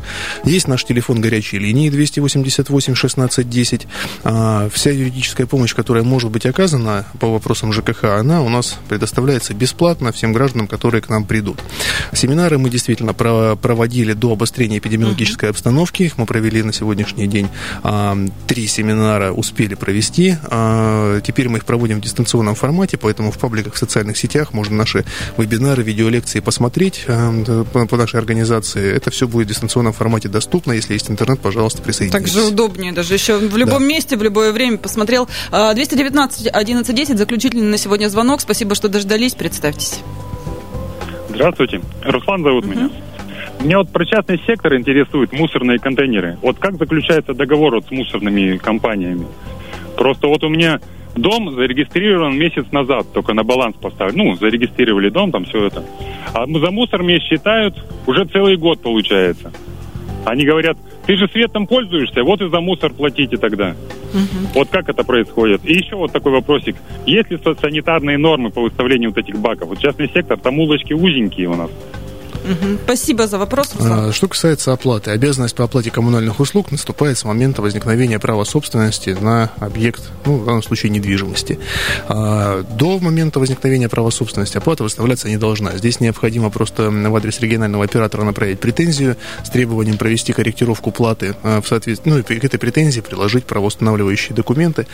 Есть 0.46 0.70
наш 0.70 0.86
телефон 0.86 1.20
горячей 1.20 1.60
линии 1.60 1.90
288 1.90 2.96
16 2.96 3.50
10. 3.50 3.88
Вся 4.72 4.92
юридическая 4.92 5.46
помощь, 5.46 5.76
которая 5.76 6.06
может 6.06 6.32
быть 6.32 6.46
оказана 6.46 7.06
по 7.20 7.28
вопросам 7.28 7.74
ЖКХ, 7.74 8.06
она 8.06 8.42
у 8.44 8.48
нас 8.48 8.78
предоставляется 8.88 9.54
бесплатно 9.54 10.14
всем 10.14 10.32
гражданам, 10.32 10.70
которые 10.70 11.02
к 11.02 11.10
нам 11.10 11.26
придут. 11.26 11.60
Семинары 12.14 12.58
мы 12.58 12.70
действительно 12.70 13.14
проводили 13.14 14.14
до 14.14 14.32
обострения 14.32 14.78
эпидемиологической 14.78 15.39
рабочей 15.40 15.50
обстановке. 15.50 16.12
Мы 16.18 16.26
провели 16.26 16.64
на 16.64 16.74
сегодняшний 16.74 17.28
день. 17.28 17.50
А, 17.84 18.18
три 18.48 18.68
семинара 18.68 19.32
успели 19.32 19.76
провести. 19.76 20.36
А, 20.50 21.22
теперь 21.22 21.50
мы 21.50 21.58
их 21.58 21.66
проводим 21.66 21.98
в 21.98 22.02
дистанционном 22.02 22.56
формате, 22.56 22.98
поэтому 22.98 23.32
в 23.32 23.38
пабликах 23.38 23.74
в 23.74 23.78
социальных 23.78 24.18
сетях 24.18 24.54
можно 24.54 24.76
наши 24.76 25.06
вебинары, 25.38 25.84
видеолекции 25.84 26.40
посмотреть 26.40 27.06
а, 27.08 27.64
по 27.74 27.98
нашей 27.98 28.20
организации. 28.20 28.96
Это 28.96 29.12
все 29.12 29.28
будет 29.28 29.48
в 29.48 29.50
дистанционном 29.50 29.94
формате 29.94 30.30
доступно. 30.30 30.74
Если 30.74 30.94
есть 30.94 31.10
интернет, 31.10 31.40
пожалуйста, 31.40 31.82
присоединяйтесь. 31.82 32.34
Так 32.34 32.42
же 32.44 32.48
удобнее 32.48 32.92
даже. 32.92 33.14
Еще 33.14 33.38
в 33.38 33.58
любом 33.58 33.80
да. 33.80 33.86
месте, 33.86 34.18
в 34.18 34.24
любое 34.24 34.52
время 34.52 34.78
посмотрел. 34.78 35.28
219 35.52 36.48
1110 36.48 37.18
заключительный 37.18 37.70
на 37.70 37.78
сегодня 37.78 38.08
звонок. 38.10 38.42
Спасибо, 38.42 38.76
что 38.76 38.90
дождались. 38.90 39.34
Представьтесь. 39.34 40.00
Здравствуйте. 41.30 41.82
Руслан 42.04 42.44
зовут 42.44 42.66
uh-huh. 42.66 42.70
меня. 42.70 43.09
Меня 43.62 43.80
вот 43.80 43.92
про 43.92 44.06
частный 44.06 44.40
сектор 44.48 44.74
интересуют 44.76 45.34
мусорные 45.34 45.80
контейнеры. 45.80 46.38
Вот 46.42 46.60
как 46.60 46.76
заключается 46.76 47.34
договор 47.34 47.76
вот 47.76 47.86
с 47.86 47.92
мусорными 47.92 48.58
компаниями? 48.58 49.28
Просто 49.98 50.28
вот 50.28 50.44
у 50.46 50.50
меня 50.50 50.80
дом 51.16 51.54
зарегистрирован 51.54 52.38
месяц 52.38 52.72
назад, 52.72 53.12
только 53.12 53.34
на 53.34 53.44
баланс 53.44 53.76
поставили. 53.76 54.16
Ну, 54.16 54.36
зарегистрировали 54.36 55.10
дом, 55.10 55.32
там 55.32 55.44
все 55.44 55.66
это. 55.66 55.84
А 56.34 56.46
за 56.48 56.72
мусор 56.72 57.04
мне 57.04 57.20
считают 57.20 57.76
уже 58.08 58.24
целый 58.26 58.56
год, 58.56 58.82
получается. 58.82 59.52
Они 60.26 60.46
говорят, 60.46 60.78
ты 61.06 61.18
же 61.18 61.28
светом 61.28 61.68
пользуешься, 61.68 62.24
вот 62.24 62.42
и 62.42 62.50
за 62.50 62.62
мусор 62.62 62.94
платите 62.94 63.36
тогда. 63.38 63.76
Угу. 64.14 64.54
Вот 64.56 64.70
как 64.70 64.88
это 64.88 65.04
происходит? 65.04 65.62
И 65.66 65.74
еще 65.74 65.96
вот 65.96 66.12
такой 66.12 66.32
вопросик. 66.32 66.76
Есть 67.06 67.30
ли 67.32 67.38
санитарные 67.38 68.18
нормы 68.18 68.52
по 68.52 68.62
выставлению 68.62 69.10
вот 69.10 69.18
этих 69.18 69.38
баков? 69.38 69.70
Вот 69.70 69.80
частный 69.80 70.10
сектор, 70.14 70.38
там 70.38 70.60
улочки 70.60 70.94
узенькие 70.94 71.50
у 71.50 71.56
нас. 71.56 71.72
Угу. 72.44 72.80
Спасибо 72.84 73.28
за 73.28 73.38
вопрос, 73.38 73.74
Руслан. 73.76 74.10
А, 74.10 74.14
что 74.14 74.28
касается 74.28 74.74
оплаты, 74.74 75.12
обязанность 75.12 75.56
по 75.56 75.64
оплате 75.64 75.92
коммунальных 75.92 76.40
услуг 76.40 76.72
наступает 76.72 77.18
с 77.18 77.24
момента 77.24 77.62
возникновения 77.62 78.20
права 78.20 78.44
собственности 78.44 79.16
на 79.20 79.52
объект, 79.60 80.02
ну, 80.26 80.38
в 80.38 80.46
данном 80.46 80.64
случае, 80.64 80.92
недвижимости. 80.92 81.60
А, 82.08 82.64
до 82.64 83.00
момента 83.00 83.40
возникновения 83.40 83.90
права 83.90 84.10
собственности 84.10 84.58
оплата 84.58 84.84
выставляться 84.84 85.30
не 85.30 85.38
должна. 85.38 85.78
Здесь 85.78 86.00
необходимо 86.00 86.50
просто 86.50 86.90
в 86.90 87.16
адрес 87.16 87.40
регионального 87.40 87.84
оператора 87.84 88.24
направить 88.24 88.60
претензию 88.60 89.18
с 89.44 89.50
требованием 89.50 89.98
провести 89.98 90.34
корректировку 90.34 90.92
платы 90.92 91.36
а, 91.44 91.62
в 91.62 91.68
соответствии, 91.68 92.10
ну, 92.10 92.18
и 92.18 92.24
к 92.24 92.44
этой 92.44 92.58
претензии 92.58 93.02
приложить 93.02 93.46
правоустанавливающие 93.46 94.36
документы, 94.36 94.88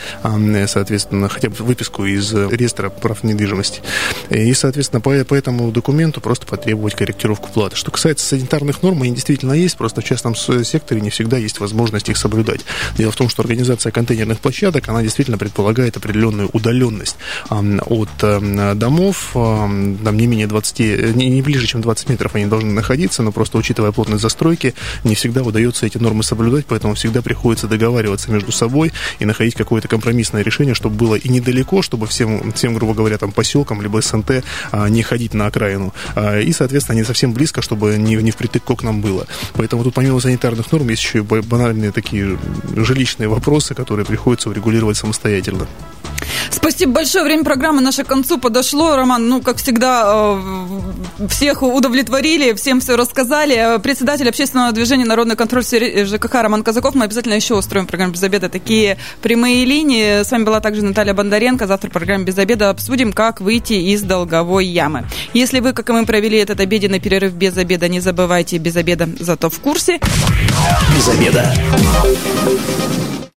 соответственно, 0.68 1.30
хотя 1.30 1.50
бы 1.50 1.56
выписку 1.60 2.06
из 2.06 2.34
реестра 2.34 2.90
прав 2.90 3.24
недвижимости. 3.24 3.82
И, 4.30 4.54
соответственно, 4.54 5.02
по, 5.02 5.12
по 5.26 5.36
этому 5.36 5.72
документу 5.72 6.22
просто 6.22 6.46
потребовать 6.46 6.96
корректировку 6.96 7.45
корректировку 7.46 7.52
платы. 7.52 7.76
Что 7.76 7.92
касается 7.92 8.26
санитарных 8.26 8.84
норм, 8.84 9.02
они 9.02 9.14
действительно 9.14 9.54
есть, 9.54 9.78
просто 9.78 10.02
в 10.02 10.04
частном 10.04 10.36
секторе 10.36 11.02
не 11.02 11.10
всегда 11.10 11.38
есть 11.38 11.60
возможность 11.60 12.10
их 12.10 12.18
соблюдать. 12.18 12.62
Дело 12.98 13.12
в 13.12 13.16
том, 13.16 13.30
что 13.30 13.42
организация 13.42 13.92
контейнерных 13.92 14.40
площадок, 14.40 14.88
она 14.90 15.02
действительно 15.02 15.38
предполагает 15.38 15.98
определенную 15.98 16.50
удаленность 16.54 17.18
от 17.50 18.10
домов, 18.78 19.30
там 19.34 20.18
не 20.18 20.28
менее 20.28 20.48
20, 20.48 21.16
не, 21.16 21.30
не 21.30 21.42
ближе, 21.42 21.68
чем 21.68 21.82
20 21.82 22.10
метров 22.10 22.36
они 22.36 22.46
должны 22.46 22.72
находиться, 22.72 23.24
но 23.24 23.32
просто 23.32 23.58
учитывая 23.58 23.92
плотность 23.92 24.22
застройки, 24.22 24.74
не 25.04 25.16
всегда 25.16 25.44
удается 25.44 25.86
эти 25.86 25.98
нормы 25.98 26.24
соблюдать, 26.24 26.66
поэтому 26.66 26.96
всегда 26.96 27.22
приходится 27.22 27.68
договариваться 27.68 28.32
между 28.32 28.52
собой 28.52 28.92
и 29.20 29.26
находить 29.26 29.56
какое-то 29.56 29.88
компромиссное 29.88 30.44
решение, 30.44 30.76
чтобы 30.76 30.96
было 30.96 31.16
и 31.16 31.30
недалеко, 31.30 31.82
чтобы 31.82 32.08
всем, 32.08 32.52
всем 32.54 32.74
грубо 32.74 32.94
говоря, 32.94 33.18
там 33.18 33.32
поселкам, 33.32 33.82
либо 33.82 34.02
СНТ 34.02 34.44
а, 34.72 34.90
не 34.90 35.04
ходить 35.04 35.34
на 35.34 35.48
окраину. 35.48 35.94
А, 36.16 36.40
и, 36.40 36.52
соответственно, 36.52 36.98
не 36.98 37.04
совсем 37.04 37.25
совсем 37.26 37.34
близко, 37.34 37.62
чтобы 37.62 37.98
не, 37.98 38.16
не 38.16 38.32
впритык 38.32 38.64
к 38.64 38.70
окнам 38.70 39.02
было. 39.02 39.26
Поэтому 39.54 39.84
тут 39.84 39.94
помимо 39.94 40.20
санитарных 40.20 40.72
норм 40.72 40.90
есть 40.90 41.04
еще 41.04 41.20
и 41.20 41.22
банальные 41.22 41.92
такие 41.92 42.38
жилищные 42.76 43.28
вопросы, 43.28 43.74
которые 43.74 44.06
приходится 44.06 44.50
урегулировать 44.50 44.98
самостоятельно. 44.98 45.68
Спасибо 46.52 46.94
большое. 46.94 47.24
Время 47.24 47.44
программы 47.44 47.82
наше 47.82 48.04
к 48.04 48.08
концу 48.08 48.38
подошло. 48.38 48.96
Роман, 48.96 49.28
ну, 49.28 49.42
как 49.42 49.58
всегда, 49.58 50.38
э, 51.20 51.28
всех 51.28 51.64
удовлетворили, 51.64 52.54
всем 52.54 52.80
все 52.80 52.96
рассказали. 52.96 53.80
Председатель 53.82 54.28
общественного 54.30 54.72
движения 54.72 55.06
«Народный 55.06 55.36
контроль 55.36 55.64
ЖКХ» 55.64 56.34
Роман 56.34 56.64
Казаков. 56.64 56.96
Мы 56.96 57.06
обязательно 57.06 57.34
еще 57.34 57.56
устроим 57.56 57.86
в 57.86 57.88
программе 57.88 58.14
«Без 58.14 58.24
обеда» 58.24 58.50
такие 58.50 58.98
прямые 59.22 59.66
линии. 59.66 60.24
С 60.24 60.32
вами 60.32 60.44
была 60.44 60.60
также 60.60 60.84
Наталья 60.84 61.14
Бондаренко. 61.14 61.68
Завтра 61.68 61.90
в 61.90 61.94
программе 61.94 62.24
«Без 62.24 62.38
обеда» 62.38 62.70
обсудим, 62.70 63.14
как 63.14 63.42
выйти 63.42 63.74
из 63.74 64.02
долговой 64.02 64.66
ямы. 64.66 65.06
Если 65.34 65.60
вы, 65.60 65.74
как 65.74 65.90
и 65.90 65.94
мы, 65.94 66.06
провели 66.06 66.38
этот 66.38 66.60
обеденный 66.60 67.00
перерыв 67.16 67.34
без 67.34 67.58
обеда, 67.58 67.88
не 67.88 68.02
забывайте 68.02 68.58
без 68.58 68.76
обеда, 68.76 69.08
зато 69.20 69.50
в 69.50 69.60
курсе. 69.60 70.00
Без 70.96 71.08
обеда. 71.08 71.54